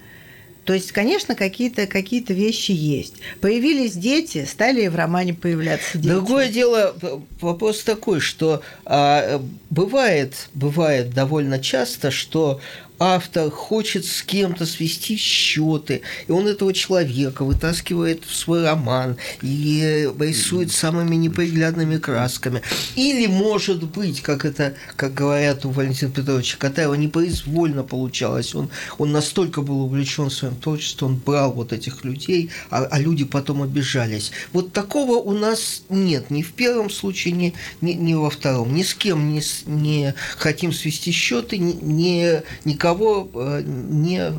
[0.64, 3.14] То есть, конечно, какие-то какие вещи есть.
[3.40, 6.08] Появились дети, стали в романе появляться дети.
[6.08, 6.94] Другое дело,
[7.40, 12.60] вопрос такой, что а, бывает, бывает довольно часто, что
[12.98, 20.08] автор хочет с кем-то свести счеты, и он этого человека вытаскивает в свой роман и
[20.18, 22.62] рисует самыми неприглядными красками.
[22.94, 28.54] Или, может быть, как это, как говорят у Валентина Петровича Катаева, непроизвольно получалось.
[28.54, 33.24] Он, он настолько был увлечен своим творчеством, он брал вот этих людей, а, а люди
[33.24, 34.32] потом обижались.
[34.52, 36.30] Вот такого у нас нет.
[36.30, 38.74] Ни в первом случае, ни, ни, ни во втором.
[38.74, 42.42] Ни с кем не, не хотим свести счеты, ни, ни-
[42.84, 44.32] никого э, не,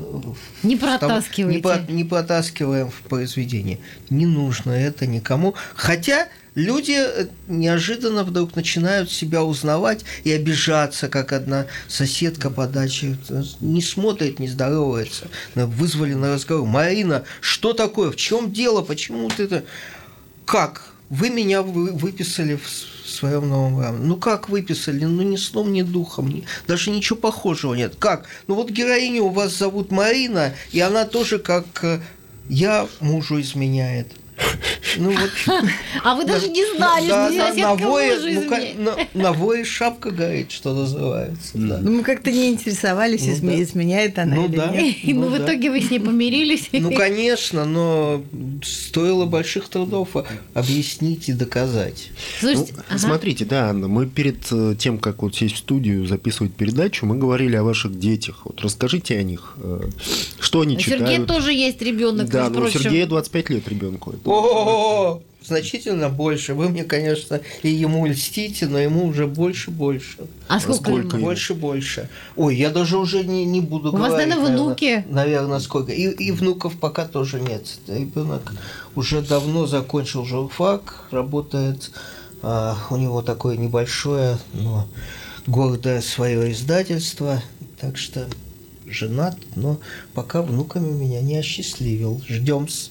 [0.64, 1.58] Не протаскиваете.
[1.58, 3.80] Не, про- не протаскиваем в произведении.
[4.10, 5.56] Не нужно это никому.
[5.76, 13.18] Хотя люди э, неожиданно вдруг начинают себя узнавать и обижаться, как одна соседка по даче
[13.30, 15.28] э, не смотрит, не здоровается.
[15.56, 16.68] Вызвали на разговор.
[16.68, 18.12] Марина, что такое?
[18.12, 18.82] В чем дело?
[18.82, 19.64] Почему ты это...
[20.46, 20.94] Как?
[21.10, 24.06] Вы меня вы- выписали в своем новом романе.
[24.06, 25.06] Ну как выписали?
[25.06, 27.96] Ну ни сном, ни духом, ни- даже ничего похожего нет.
[27.98, 28.28] Как?
[28.48, 32.02] Ну вот героиню у вас зовут Марина, и она тоже как э,
[32.50, 34.08] я мужу изменяет.
[34.98, 35.32] Ну вот.
[36.04, 38.80] А вы даже не знали, что да, соседка на вое- мужа ну, изменяет.
[38.80, 41.52] на- на вое шапка горит, что называется.
[41.54, 41.80] Да.
[41.82, 43.64] Ну, мы как-то не интересовались, Ну изме- да.
[43.64, 44.68] изменяет она Ну или да.
[44.68, 44.96] нет.
[45.04, 45.46] И ну, Ну в да.
[45.46, 46.70] итоге вы с ней помирились.
[46.72, 48.24] Ну, конечно, но
[48.64, 50.10] стоило больших трудов
[50.54, 52.10] объяснить и доказать.
[52.40, 53.00] Слушайте, Ну, ага.
[53.00, 57.18] Смотрите, да, Анна, мы перед э, тем, как вот сесть в студию, записывать передачу, мы
[57.18, 58.42] говорили о ваших детях.
[58.46, 59.56] Вот расскажите о них.
[59.58, 59.82] э,
[60.40, 61.28] Что они У Сергея читают?
[61.28, 62.82] тоже есть ребенок, Да, ну прочим.
[62.82, 64.12] Сергея 25 лет ребенку.
[64.12, 64.20] Это-
[65.48, 66.56] Значительно больше.
[66.56, 70.18] Вы мне, конечно, и ему льстите, но ему уже больше больше.
[70.48, 71.26] А сколько, сколько ему?
[71.28, 72.10] Больше больше.
[72.36, 74.30] Ой, я даже уже не, не буду У вас, говорить.
[74.36, 75.06] наверное, внуки.
[75.08, 75.92] Наверное, сколько.
[75.92, 77.68] И, и внуков пока тоже нет.
[77.88, 78.54] Ребенок
[78.96, 81.92] уже давно закончил журфак, работает.
[82.42, 84.88] а, у него такое небольшое, но
[85.46, 87.44] гордое свое издательство.
[87.80, 88.28] Так что
[88.88, 89.80] женат, но
[90.16, 92.22] пока внуками меня не осчастливил.
[92.28, 92.90] Ждем с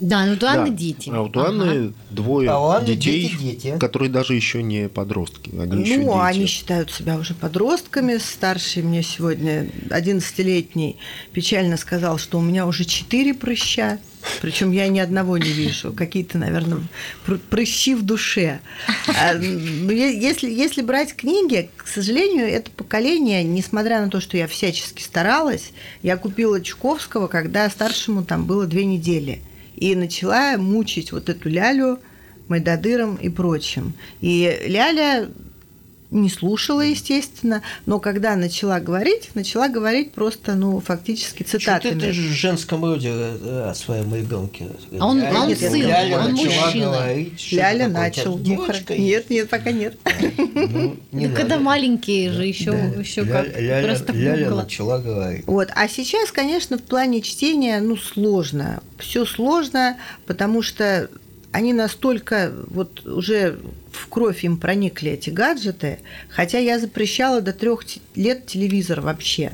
[0.00, 0.76] Да, ну у Анны Да.
[0.76, 1.10] дети.
[1.12, 3.78] А вот у Анны двое А у Анны детей, дети-дети.
[3.78, 5.50] которые даже еще не подростки.
[5.58, 6.18] Они еще ну, дети.
[6.22, 8.18] они считают себя уже подростками.
[8.18, 10.96] Старший мне сегодня, 11-летний,
[11.32, 13.98] печально сказал, что у меня уже четыре прыща.
[14.42, 15.92] Причем я ни одного не вижу.
[15.92, 16.80] Какие-то, наверное,
[17.24, 18.60] пр- прыщи в душе.
[19.08, 24.46] А, ну, если, если брать книги, к сожалению, это поколение, несмотря на то, что я
[24.48, 25.70] всячески старалась,
[26.02, 29.40] я купила Чуковского, когда старшему там было две недели.
[29.78, 32.00] И начала мучить вот эту лялю
[32.48, 33.92] Майдадыром и прочим.
[34.20, 35.28] И Ляля
[36.10, 42.00] не слушала, естественно, но когда начала говорить, начала говорить просто, ну, фактически Что цитатами.
[42.00, 44.68] ты, же в женском роде э, о своем ребенке?
[44.98, 46.84] А он- Ляля- он сын, Ляля он мужчина.
[46.86, 48.38] говорить, Ляля начал.
[48.38, 49.98] Девочка Нет, нет, пока нет.
[50.54, 52.78] Ну, не Ну, когда маленькие же еще, Да.
[53.00, 55.44] еще Ля- как Ляля, просто Ляля начала говорить.
[55.46, 55.68] Вот.
[55.74, 58.82] А сейчас, конечно, в плане чтения, ну, сложно.
[58.98, 61.08] Все сложно, потому что
[61.52, 63.58] они настолько вот уже
[63.90, 67.84] в кровь им проникли эти гаджеты, хотя я запрещала до трех
[68.14, 69.52] лет телевизор вообще.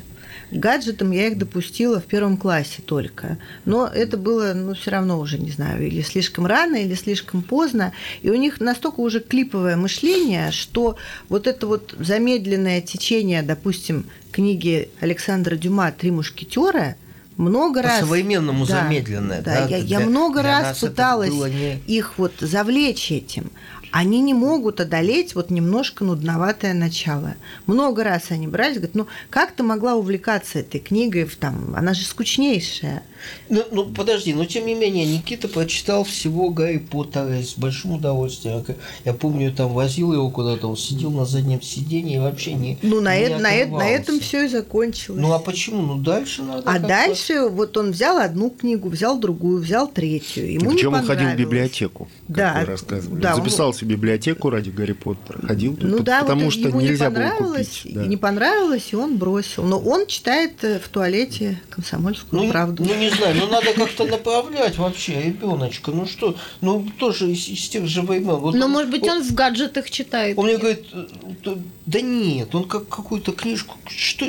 [0.51, 3.37] К гаджетам я их допустила в первом классе только.
[3.63, 7.93] Но это было, ну, все равно уже, не знаю, или слишком рано, или слишком поздно.
[8.21, 10.97] И у них настолько уже клиповое мышление, что
[11.29, 16.95] вот это вот замедленное течение, допустим, книги Александра Дюма «Три мушкетера»,
[17.37, 18.01] много раз...
[18.01, 19.41] По-современному Да, замедленное.
[19.41, 23.51] Да, да, я, я для- много для раз пыталась не- их вот завлечь этим.
[23.91, 27.35] Они не могут одолеть вот немножко нудноватое начало.
[27.65, 31.93] Много раз они брались, говорят, ну как ты могла увлекаться этой книгой, в там, она
[31.93, 33.03] же скучнейшая.
[33.49, 38.63] Ну, ну, подожди, но тем не менее, Никита прочитал всего Гарри Поттера с большим удовольствием.
[38.67, 42.77] Я- Я помню, там возил его куда-то, он сидел на заднем сиденье и вообще не
[42.81, 45.21] Ну на, не э- на, э- на этом все и закончилось.
[45.21, 45.81] Ну а почему?
[45.81, 46.63] Ну дальше надо.
[46.69, 50.51] А дальше вот он взял одну книгу, взял другую, взял третью.
[50.51, 53.21] Ему не Причем он ходил в библиотеку, как Да, вы рассказывали.
[53.21, 55.45] да, он- Записался в библиотеку ради Гарри Поттера.
[55.47, 57.93] Ходил, Ну да, потому вот что ему не нельзя было понравилось, купить.
[57.95, 58.05] да.
[58.05, 59.63] не понравилось, и он бросил.
[59.63, 62.83] Но он читает э, в туалете комсомольскую Ну, правду.
[62.83, 65.91] ну не знаю, ну надо как-то направлять вообще ребеночка.
[65.91, 68.35] Ну что, ну тоже из, из тех же времен.
[68.35, 70.37] Вот Но, может быть, он в гаджетах читает.
[70.37, 71.05] Он мне говорит, э,
[71.43, 74.25] да- да нет, он как какую-то книжку, что,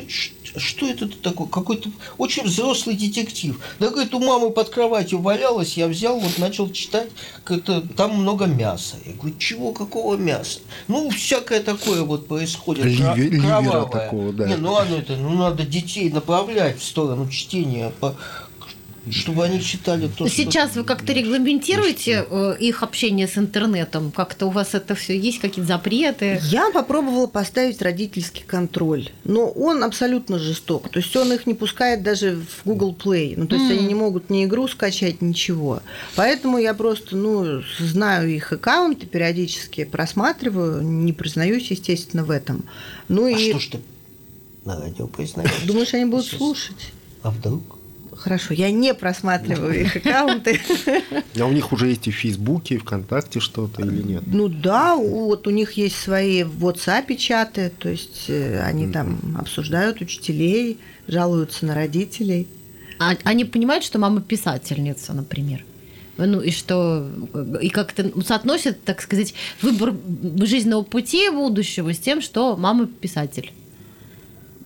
[0.59, 3.61] что это такое, какой-то очень взрослый детектив.
[3.79, 7.09] Да, говорит, у мамы под кроватью валялась, я взял, вот начал читать,
[7.45, 8.97] как-то там много мяса.
[9.05, 10.61] Я говорю, чего, какого мяса?
[10.89, 12.85] Ну, всякое такое вот происходит.
[12.87, 13.91] Ливе- кра- ливера кровавое.
[14.05, 14.47] такого, да.
[14.49, 18.17] Не, ну, оно это, ну, надо детей направлять в сторону чтения, по-
[19.11, 20.29] чтобы они читали то, что...
[20.37, 24.11] Сейчас вы как-то регламентируете э, их общение с интернетом?
[24.11, 26.41] Как-то у вас это все есть, какие-то запреты?
[26.45, 30.89] Я попробовала поставить родительский контроль, но он абсолютно жесток.
[30.89, 33.35] То есть он их не пускает даже в Google Play.
[33.37, 33.79] Ну, то есть М.
[33.79, 35.83] они не могут ни игру скачать, ничего.
[36.15, 42.65] Поэтому я просто, ну, знаю их аккаунты, периодически просматриваю, не признаюсь, естественно, в этом.
[43.09, 43.81] Ну А и что ж ты
[44.65, 45.51] на радио признаешь?
[45.65, 46.55] думаешь, они будут Естественно.
[46.55, 46.93] слушать?
[47.23, 47.76] А вдруг?
[48.27, 50.61] Хорошо, я не просматриваю их аккаунты.
[51.39, 54.25] А у них уже есть и в Фейсбуке, и ВКонтакте что-то или нет?
[54.27, 59.21] Ну да, вот у них есть свои в WhatsApp чаты, то есть э, они там
[59.39, 62.49] обсуждают учителей, жалуются на родителей.
[62.99, 65.65] А они понимают, что мама писательница, например?
[66.17, 67.09] Ну и что,
[67.63, 69.95] и как-то соотносят, так сказать, выбор
[70.41, 73.53] жизненного пути будущего с тем, что мама писатель.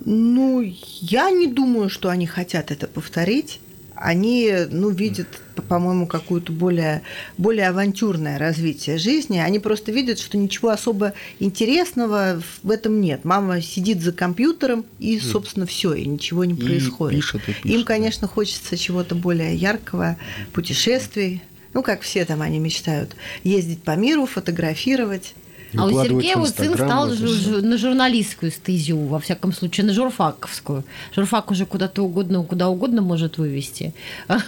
[0.05, 0.63] Ну,
[1.01, 3.61] я не думаю, что они хотят это повторить.
[3.95, 7.03] Они, ну, видят, по- по-моему, какую-то более,
[7.37, 9.37] более авантюрное развитие жизни.
[9.37, 13.27] Они просто видят, что ничего особо интересного в этом нет.
[13.27, 17.21] Мама сидит за компьютером, и, собственно, все, и ничего не И происходит.
[17.21, 20.17] пишет, и пишет, Им, конечно, хочется чего-то более яркого,
[20.55, 21.43] путешествий.
[21.75, 23.15] Ну, как все там они мечтают.
[23.45, 25.35] Ездить по миру, фотографировать.
[25.77, 27.59] А у Сергея вот сын стал это жу- всё.
[27.59, 30.85] жу- на журналистскую стезю, во всяком случае, на журфаковскую.
[31.15, 33.95] Журфак уже куда-то угодно, куда угодно может вывести.
[34.29, 34.43] Да,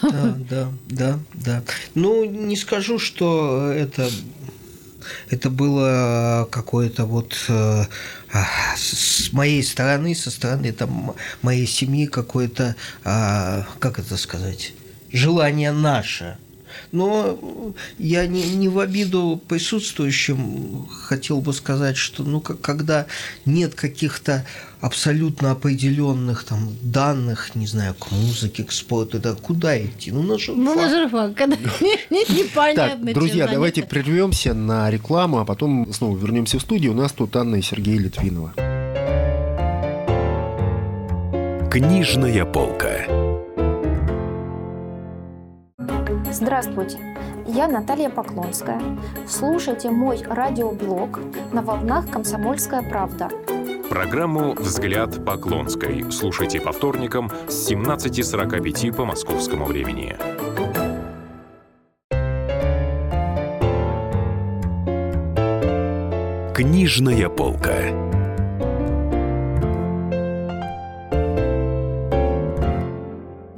[0.50, 1.62] да, да, да.
[1.94, 4.08] Ну, не скажу, что это
[5.31, 7.85] это было какое-то вот э,
[8.33, 8.46] а,
[8.77, 14.73] с с моей стороны, со стороны там моей семьи какое-то, а, как это сказать,
[15.12, 16.37] желание наше.
[16.93, 23.07] Но я не, не в обиду присутствующим хотел бы сказать, что ну, когда
[23.47, 24.45] нет каких-то
[24.83, 30.13] абсолютно определенных там данных, не знаю, к музыке, к спорту, да куда идти?
[30.13, 30.65] Ну, на журфак.
[30.65, 31.57] Ну, на журфак, когда
[32.11, 33.07] непонятно.
[33.07, 36.93] Так, друзья, давайте прервемся на рекламу, а потом снова вернемся в студию.
[36.93, 38.53] У нас тут Анна и Сергей Литвинова.
[41.71, 43.21] Книжная полка.
[46.33, 46.98] Здравствуйте,
[47.46, 48.80] я Наталья Поклонская.
[49.28, 51.20] Слушайте мой радиоблог
[51.52, 53.28] на волнах «Комсомольская правда».
[53.90, 60.16] Программу «Взгляд Поклонской» слушайте по вторникам с 17.45 по московскому времени.
[66.54, 68.21] Книжная полка.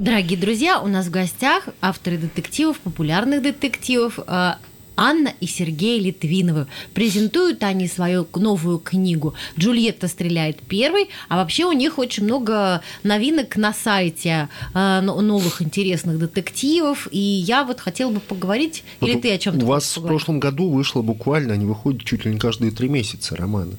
[0.05, 4.57] Дорогие друзья, у нас в гостях авторы детективов, популярных детективов, э,
[4.97, 6.67] Анна и Сергей Литвиновы.
[6.95, 13.57] Презентуют они свою новую книгу «Джульетта стреляет первой», а вообще у них очень много новинок
[13.57, 19.33] на сайте, э, новых интересных детективов, и я вот хотела бы поговорить, вот или ты
[19.33, 22.71] о чем-то У вас в прошлом году вышло буквально, они выходят чуть ли не каждые
[22.71, 23.77] три месяца романы.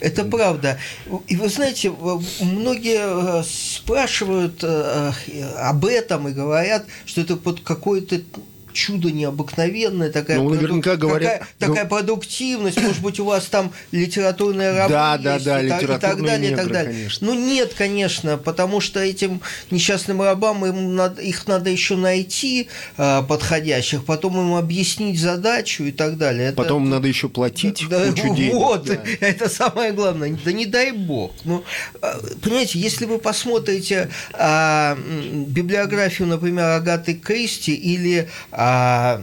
[0.00, 0.78] Это правда.
[1.26, 1.92] И вы знаете,
[2.40, 5.12] многие э, спрашивают э,
[5.58, 8.20] об этом и говорят, что это под какой-то
[8.78, 11.08] чудо необыкновенное, такая, ну, наверняка проду...
[11.08, 11.40] говорят...
[11.40, 15.66] такая, такая продуктивность, может быть, у вас там литературная работа да, есть, да, да, и,
[15.66, 16.92] и так далее, негры, и так далее.
[16.92, 17.26] Конечно.
[17.26, 19.40] Ну нет, конечно, потому что этим
[19.72, 25.90] несчастным рабам им надо, их надо еще найти э, подходящих, потом им объяснить задачу и
[25.90, 26.48] так далее.
[26.48, 28.54] Это, потом надо еще платить да, кучу денег.
[28.54, 28.98] Вот, да.
[29.20, 30.38] это самое главное.
[30.44, 31.32] Да не дай бог.
[31.42, 31.64] Ну,
[32.42, 34.96] понимаете, если вы посмотрите э,
[35.46, 38.28] библиографию, например, Агаты Кристи или
[38.68, 39.20] а,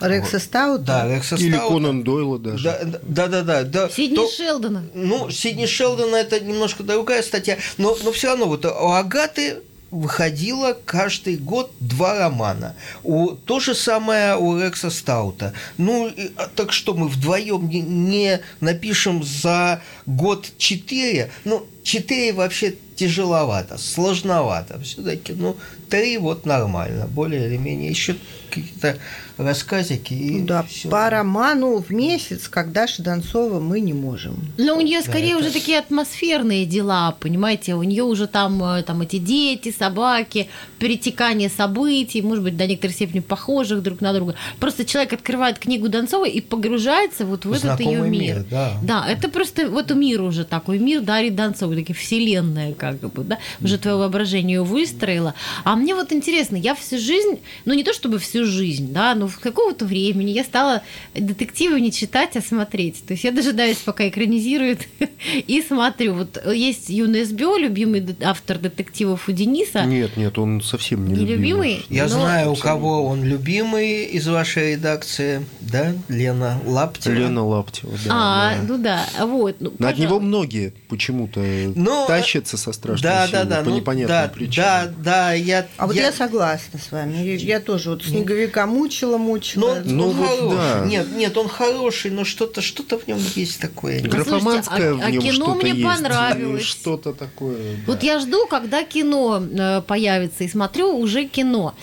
[0.00, 0.84] Рекса Стаута?
[0.84, 1.74] Да, Рекса Или Стаута.
[1.74, 2.64] Конан Дойла даже.
[2.64, 3.42] Да, да, да.
[3.42, 3.88] да, да.
[3.90, 4.84] Сидни то, Шелдона.
[4.94, 10.76] Ну, Сидни Шелдона это немножко другая статья, но, но все равно вот у Агаты выходило
[10.84, 12.76] каждый год два романа.
[13.02, 15.52] У, то же самое у Рекса Стаута.
[15.78, 21.30] Ну, и, а так что мы вдвоем не, не напишем за год четыре?
[21.44, 24.80] Ну, четыре вообще тяжеловато, сложновато.
[24.80, 25.56] Все-таки, ну,
[25.88, 27.90] три вот нормально, более или менее.
[27.90, 28.16] Еще
[28.50, 28.98] какие-то
[29.44, 30.12] рассказики.
[30.14, 30.88] И да, всё.
[30.90, 34.36] по роману в месяц, как Даша Донцова, мы не можем.
[34.58, 38.82] Но у нее скорее это- уже такие атмосферные дела, понимаете, у нее уже там, э,
[38.82, 44.34] там эти дети, собаки, перетекание событий, может быть, до некоторой степени похожих друг на друга.
[44.58, 48.20] Просто человек открывает книгу Донцовой и погружается вот в этот ее Знакомый мир.
[48.36, 48.72] мир, да.
[48.82, 53.38] Да, это просто вот мир уже такой, мир Дарьи Донцовой, такие вселенная как бы, да,
[53.62, 55.34] уже твое воображение ее выстроило.
[55.64, 59.29] А мне вот интересно, я всю жизнь, ну не то чтобы всю жизнь, да, но
[59.38, 60.82] какого-то времени я стала
[61.14, 63.04] детективы не читать, а смотреть.
[63.06, 64.80] То есть я дожидаюсь, пока экранизируют,
[65.46, 66.14] и смотрю.
[66.14, 69.84] Вот есть Юна СБО, любимый автор детективов у Дениса.
[69.84, 71.84] Нет, нет, он совсем не любимый?
[71.88, 77.14] Я но- знаю, у кого он любимый из вашей редакции, да, Лена Лаптева.
[77.14, 78.10] Лена Лаптева, да.
[78.10, 78.62] А, да.
[78.66, 79.56] ну да, вот.
[79.60, 83.62] Ну, него многие почему-то Ну, тащатся со страшной Да, силой да, да.
[83.62, 84.54] по ну, непонятным да, причинам.
[84.56, 85.66] Да, да, я...
[85.76, 87.16] А вот я, согласна с вами.
[87.18, 89.68] Я, я тоже вот снеговика мучила, Но мучила.
[89.72, 90.56] он, Ну он вот хороший.
[90.56, 90.84] да.
[90.86, 94.00] Нет, нет, он хороший, но что-то что в нем есть такое.
[94.00, 95.84] Графоманское Слушайте, а- в нем а кино что-то мне есть.
[95.84, 96.62] понравилось.
[96.64, 97.76] Что-то такое.
[97.86, 98.06] Вот да.
[98.06, 101.74] я жду, когда кино э, появится, и смотрю уже кино.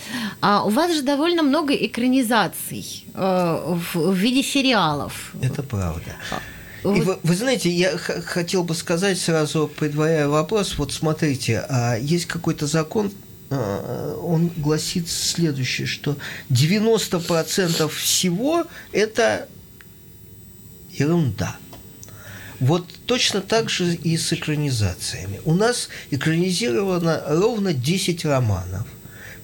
[0.42, 1.74] А у вас же довольно много
[2.22, 5.34] экранизаций э, в, в виде сериалов.
[5.42, 6.16] Это правда.
[6.84, 11.66] И Вот- вы, вы знаете, я х- хотел бы сказать сразу, предваряя вопрос, вот смотрите,
[11.70, 16.18] а есть какой-то закон, а, он гласит следующее, что
[16.50, 19.48] 90% всего это
[20.92, 21.56] ерунда.
[22.60, 25.40] Вот точно так же и с экранизациями.
[25.46, 28.88] У нас экранизировано ровно 10 романов.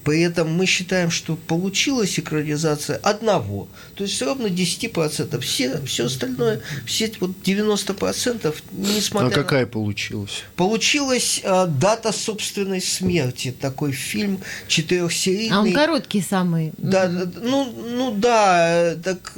[0.04, 3.68] При этом мы считаем, что получилась экранизация одного.
[3.96, 5.40] То есть ровно 10%.
[5.40, 10.44] Все, все остальное, все эти вот 90%, несмотря А на- какая получилась?
[10.56, 13.54] Получилась э, дата собственной смерти.
[13.60, 15.56] Такой фильм четырехсерийный.
[15.56, 16.74] А он короткий самый.
[16.78, 19.34] Да, да, ну, ну да, так,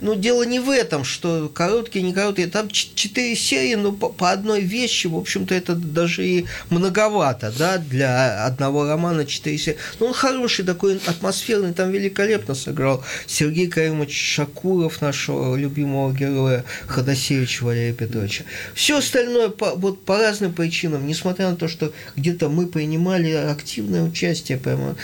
[0.00, 4.30] ну дело не в этом, что короткие, не короткие, там четыре серии, ну по, по
[4.30, 9.78] одной вещи, в общем-то это даже и многовато, да, для одного романа четыре серии.
[9.98, 17.64] Ну, он хороший такой, атмосферный, там великолепно сыграл Сергей Каримович Шакуров, нашего любимого героя Ходосевича
[17.64, 18.44] Валерия Петровича.
[18.74, 24.02] Все остальное по, вот по разным причинам, несмотря на то, что где-то мы принимали активное
[24.02, 24.96] участие, прямо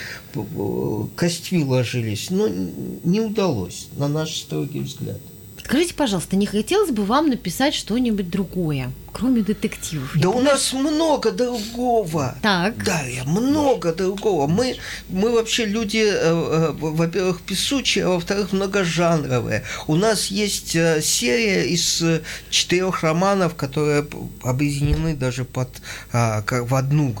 [1.15, 5.19] костьми ложились, но не удалось, на наш строгий взгляд.
[5.67, 10.13] Скажите, пожалуйста, не хотелось бы вам написать что-нибудь другое, кроме детективов?
[10.15, 12.37] Да у нас много другого.
[12.41, 12.81] Так.
[12.85, 14.47] Дарья, много другого.
[14.47, 14.77] Мы,
[15.09, 19.65] мы вообще люди, э, э, во-первых, песучие, а во-вторых, многожанровые.
[19.87, 22.01] У нас есть э, серия из
[22.49, 24.07] четырех романов, которые
[24.43, 25.67] объединены даже под,
[26.13, 27.13] а, в одну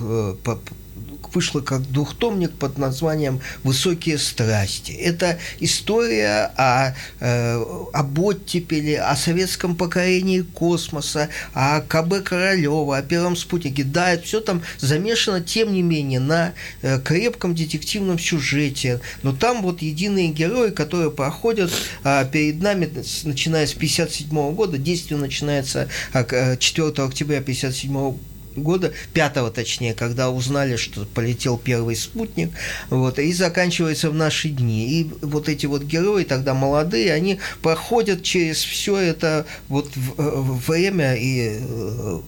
[1.37, 4.91] вышло как двухтомник под названием «Высокие страсти».
[4.91, 7.63] Это история о, э,
[7.93, 13.83] об оттепеле, о советском покорении космоса, о КБ Королева, о первом спутнике.
[13.83, 18.99] Да, это все там замешано, тем не менее, на э, крепком детективном сюжете.
[19.21, 21.71] Но там вот единые герои, которые проходят
[22.03, 22.89] э, перед нами,
[23.25, 28.17] начиная с 1957 года, действие начинается э, 4 октября 1957 года
[28.57, 32.51] года, пятого точнее, когда узнали, что полетел первый спутник,
[32.89, 35.01] вот, и заканчивается в наши дни.
[35.01, 41.59] И вот эти вот герои тогда молодые, они проходят через все это вот время, и
[41.59, 42.19] э,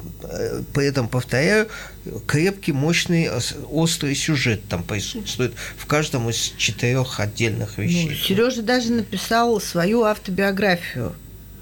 [0.74, 1.68] при этом, повторяю,
[2.28, 3.30] крепкий, мощный,
[3.70, 8.10] острый сюжет там присутствует в каждом из четырех отдельных вещей.
[8.10, 11.16] Ну, Сережа даже написал свою автобиографию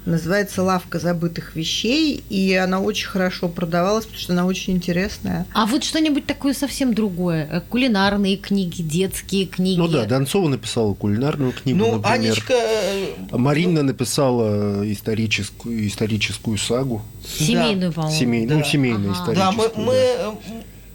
[0.08, 5.46] называется «Лавка забытых вещей», и она очень хорошо продавалась, потому что она очень интересная.
[5.54, 7.48] А вот что-нибудь такое совсем другое?
[7.50, 9.78] Э, кулинарные книги, детские книги?
[9.78, 12.12] Ну да, Донцова написала кулинарную книгу, ну, например.
[12.12, 12.54] Анечка...
[12.54, 17.02] Э, Марина написала историческую, историческую сагу.
[17.26, 17.94] Семейную, да.
[17.94, 18.18] по-моему.
[18.18, 18.56] Семей, да.
[18.56, 19.20] Ну, семейную ага.
[19.20, 19.70] историческую.
[19.74, 20.32] Да, мы, мы э,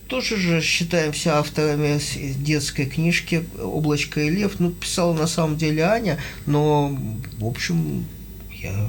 [0.08, 2.00] тоже же считаемся авторами
[2.44, 4.60] детской книжки «Облачко и лев».
[4.60, 6.98] Ну, писала на самом деле Аня, но,
[7.38, 8.06] в общем,
[8.52, 8.88] я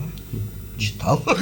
[0.78, 1.22] читал.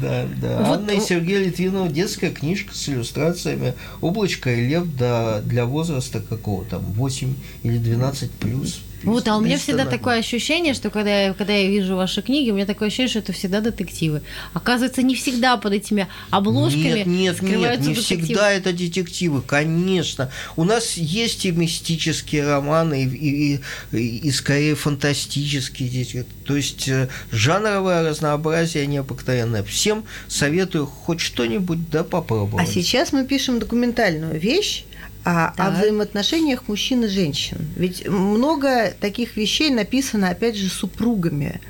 [0.00, 0.72] Да, да.
[0.72, 6.82] Анна и Сергей Литвинова детская книжка с иллюстрациями «Облачко и лев» для возраста какого там,
[6.82, 8.80] 8 или 12 плюс.
[9.04, 12.50] Вот, а у меня всегда такое ощущение, что когда я, когда я вижу ваши книги,
[12.50, 14.22] у меня такое ощущение, что это всегда детективы.
[14.52, 17.94] Оказывается, не всегда под этими обложками Нет, нет, нет, не детективы.
[17.94, 20.30] всегда это детективы, конечно.
[20.56, 23.60] У нас есть и мистические романы, и, и,
[23.92, 26.24] и, и скорее фантастические.
[26.44, 29.62] То есть э, жанровое разнообразие необыкновенное.
[29.62, 32.68] Всем советую хоть что-нибудь да попробовать.
[32.68, 34.84] А сейчас мы пишем документальную вещь,
[35.24, 37.58] а, о взаимоотношениях мужчин и женщин.
[37.76, 41.60] Ведь много таких вещей написано, опять же, супругами.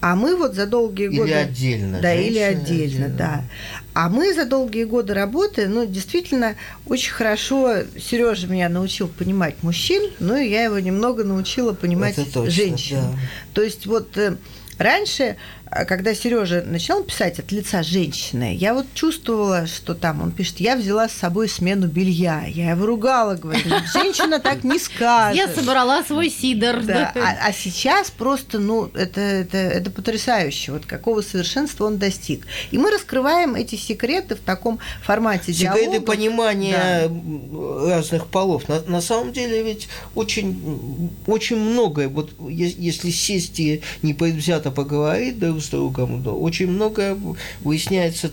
[0.00, 1.34] А мы вот за долгие или годы...
[1.34, 2.00] отдельно.
[2.00, 3.44] Да, или отдельно, отдельно, да.
[3.92, 6.56] А мы за долгие годы работы, ну, действительно,
[6.86, 12.48] очень хорошо Сережа меня научил понимать мужчин, ну, и я его немного научила понимать точно,
[12.48, 12.98] женщин.
[13.00, 13.18] Да.
[13.52, 14.36] То есть вот э,
[14.78, 15.36] раньше
[15.70, 20.74] когда Сережа начал писать от лица женщины, я вот чувствовала, что там он пишет, я
[20.76, 22.44] взяла с собой смену белья.
[22.46, 23.62] Я его ругала, говорю,
[23.92, 25.36] женщина так не скажет.
[25.36, 26.80] Я собрала свой сидор.
[26.82, 27.12] Да.
[27.14, 32.46] А, а сейчас просто, ну, это, это, это потрясающе, вот какого совершенства он достиг.
[32.72, 36.00] И мы раскрываем эти секреты в таком формате Секреты диалога.
[36.00, 37.90] понимания да.
[37.90, 38.68] разных полов.
[38.68, 45.38] На, на самом деле ведь очень, очень многое, вот если сесть и не предвзято поговорить,
[45.38, 46.26] да, с другом.
[46.26, 47.16] Очень многое
[47.62, 48.30] выясняется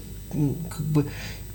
[0.69, 1.05] как бы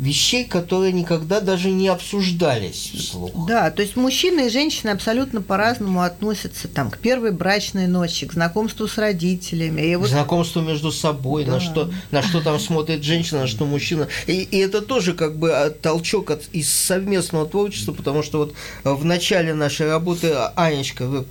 [0.02, 3.46] вещей, которые никогда даже не обсуждались вслух.
[3.46, 8.32] Да, то есть мужчины и женщины абсолютно по-разному относятся там, к первой брачной ночи, к
[8.32, 9.80] знакомству с родителями.
[9.80, 10.08] И вот...
[10.08, 11.52] К знакомству между собой, да.
[11.52, 14.08] на, что, на что там смотрит женщина, на что мужчина.
[14.26, 18.54] И, и это тоже как бы а, толчок от, из совместного творчества, потому что вот
[18.82, 21.24] в начале нашей работы Анечка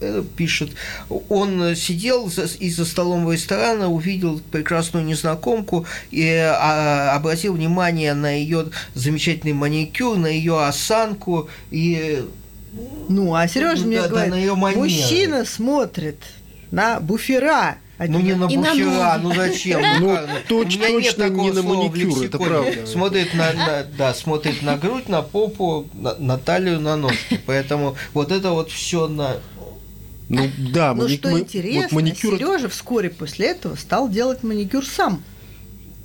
[0.00, 0.72] э, пишет,
[1.28, 8.66] он сидел и за столом ресторана, увидел прекрасную незнакомку и а, обратил внимание на ее
[8.94, 12.24] замечательный маникюр, на ее осанку и
[13.08, 16.18] ну, а Сережа ну, мне да, говорит, да, на ее мужчина смотрит
[16.70, 17.76] на буфера.
[17.98, 19.80] А ну не на буфера, ну зачем?
[20.00, 22.86] Ну, точно не на маникюр, это правда.
[22.86, 27.40] Смотрит на, на, да, смотрит на грудь, на попу, на, на талию, на ножки.
[27.46, 29.36] Поэтому вот это вот все на
[30.28, 32.36] ну да, мани- что интересно, вот маникюр...
[32.36, 35.22] Сережа вскоре после этого стал делать маникюр сам.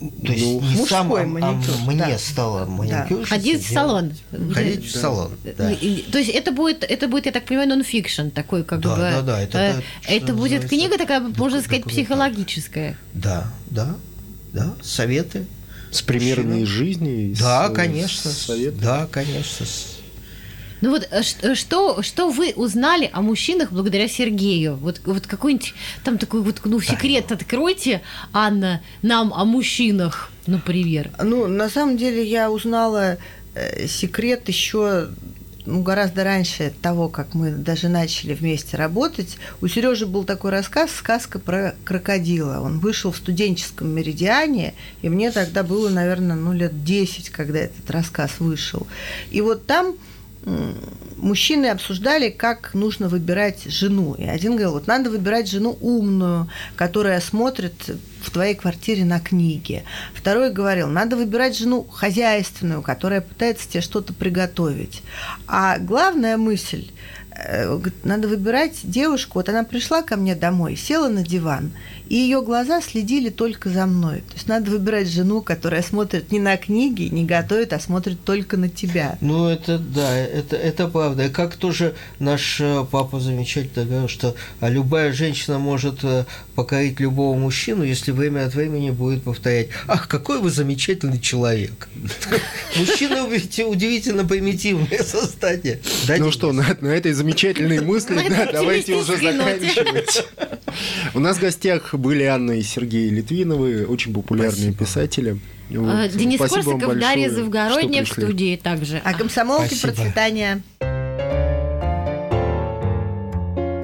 [0.01, 2.17] То есть ну, не сам, а, маникюр, а мне да.
[2.17, 3.19] стало маникюр.
[3.19, 3.25] Да.
[3.25, 4.13] Ходить в салон.
[4.51, 5.31] Ходить в салон.
[5.43, 5.75] Да.
[6.11, 8.95] То есть это будет, это будет, я так понимаю, нонфикшн такой, как да, бы.
[8.97, 12.97] Да, да, это, э, это будет книга такая, можно сказать, психологическая.
[13.13, 13.95] Да, да,
[14.53, 14.73] да.
[14.81, 15.45] Советы.
[15.91, 17.35] С примерами из жизни.
[17.37, 18.31] Да, с, конечно.
[18.31, 18.77] Советы.
[18.81, 19.65] Да, конечно.
[20.81, 24.75] Ну вот э, э, что, что вы узнали о мужчинах благодаря Сергею?
[24.75, 25.73] Вот, вот какой-нибудь
[26.03, 28.01] там такой вот ну, секрет откройте,
[28.33, 31.11] Анна, нам о мужчинах, например.
[31.23, 33.17] Ну, на самом деле я узнала
[33.53, 35.09] э, секрет еще
[35.65, 39.37] ну, гораздо раньше того, как мы даже начали вместе работать.
[39.61, 42.59] У Сережи был такой рассказ «Сказка про крокодила».
[42.61, 44.73] Он вышел в студенческом меридиане,
[45.03, 48.87] и мне тогда было, наверное, ну, лет 10, когда этот рассказ вышел.
[49.29, 49.95] И вот там
[51.17, 54.15] мужчины обсуждали, как нужно выбирать жену.
[54.15, 57.75] И один говорил, вот надо выбирать жену умную, которая смотрит
[58.21, 59.83] в твоей квартире на книги.
[60.13, 65.03] Второй говорил, надо выбирать жену хозяйственную, которая пытается тебе что-то приготовить.
[65.47, 66.91] А главная мысль,
[68.03, 69.39] надо выбирать девушку.
[69.39, 71.71] Вот она пришла ко мне домой, села на диван,
[72.07, 74.17] и ее глаза следили только за мной.
[74.27, 78.57] То есть надо выбирать жену, которая смотрит не на книги, не готовит, а смотрит только
[78.57, 79.17] на тебя.
[79.21, 81.25] Ну, это да, это, это правда.
[81.25, 86.25] И как тоже наш э, папа замечательно говорил, что а, любая женщина может э,
[86.55, 91.87] покорить любого мужчину, если время от времени будет повторять «Ах, какой вы замечательный человек!»
[92.77, 95.79] Мужчины ведь удивительно примитивное создание.
[96.07, 97.30] Да, Ну что, на, на этой замечательной
[97.81, 100.25] мысли, На да, этой давайте уже заканчивать.
[101.13, 105.39] У нас в гостях были Анна и Сергей Литвиновы, очень популярные писатели.
[105.69, 105.89] Вот.
[105.89, 109.01] А, Денис Спасибо Корсаков, Дарья Завгородняя в студии также.
[109.03, 109.93] А комсомолки Спасибо.
[109.93, 110.61] процветания.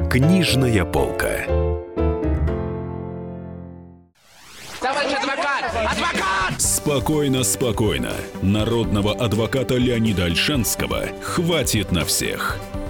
[0.09, 1.45] Книжная полка.
[6.57, 8.13] Спокойно, спокойно.
[8.41, 12.57] Народного адвоката Леонида Альшанского хватит на всех.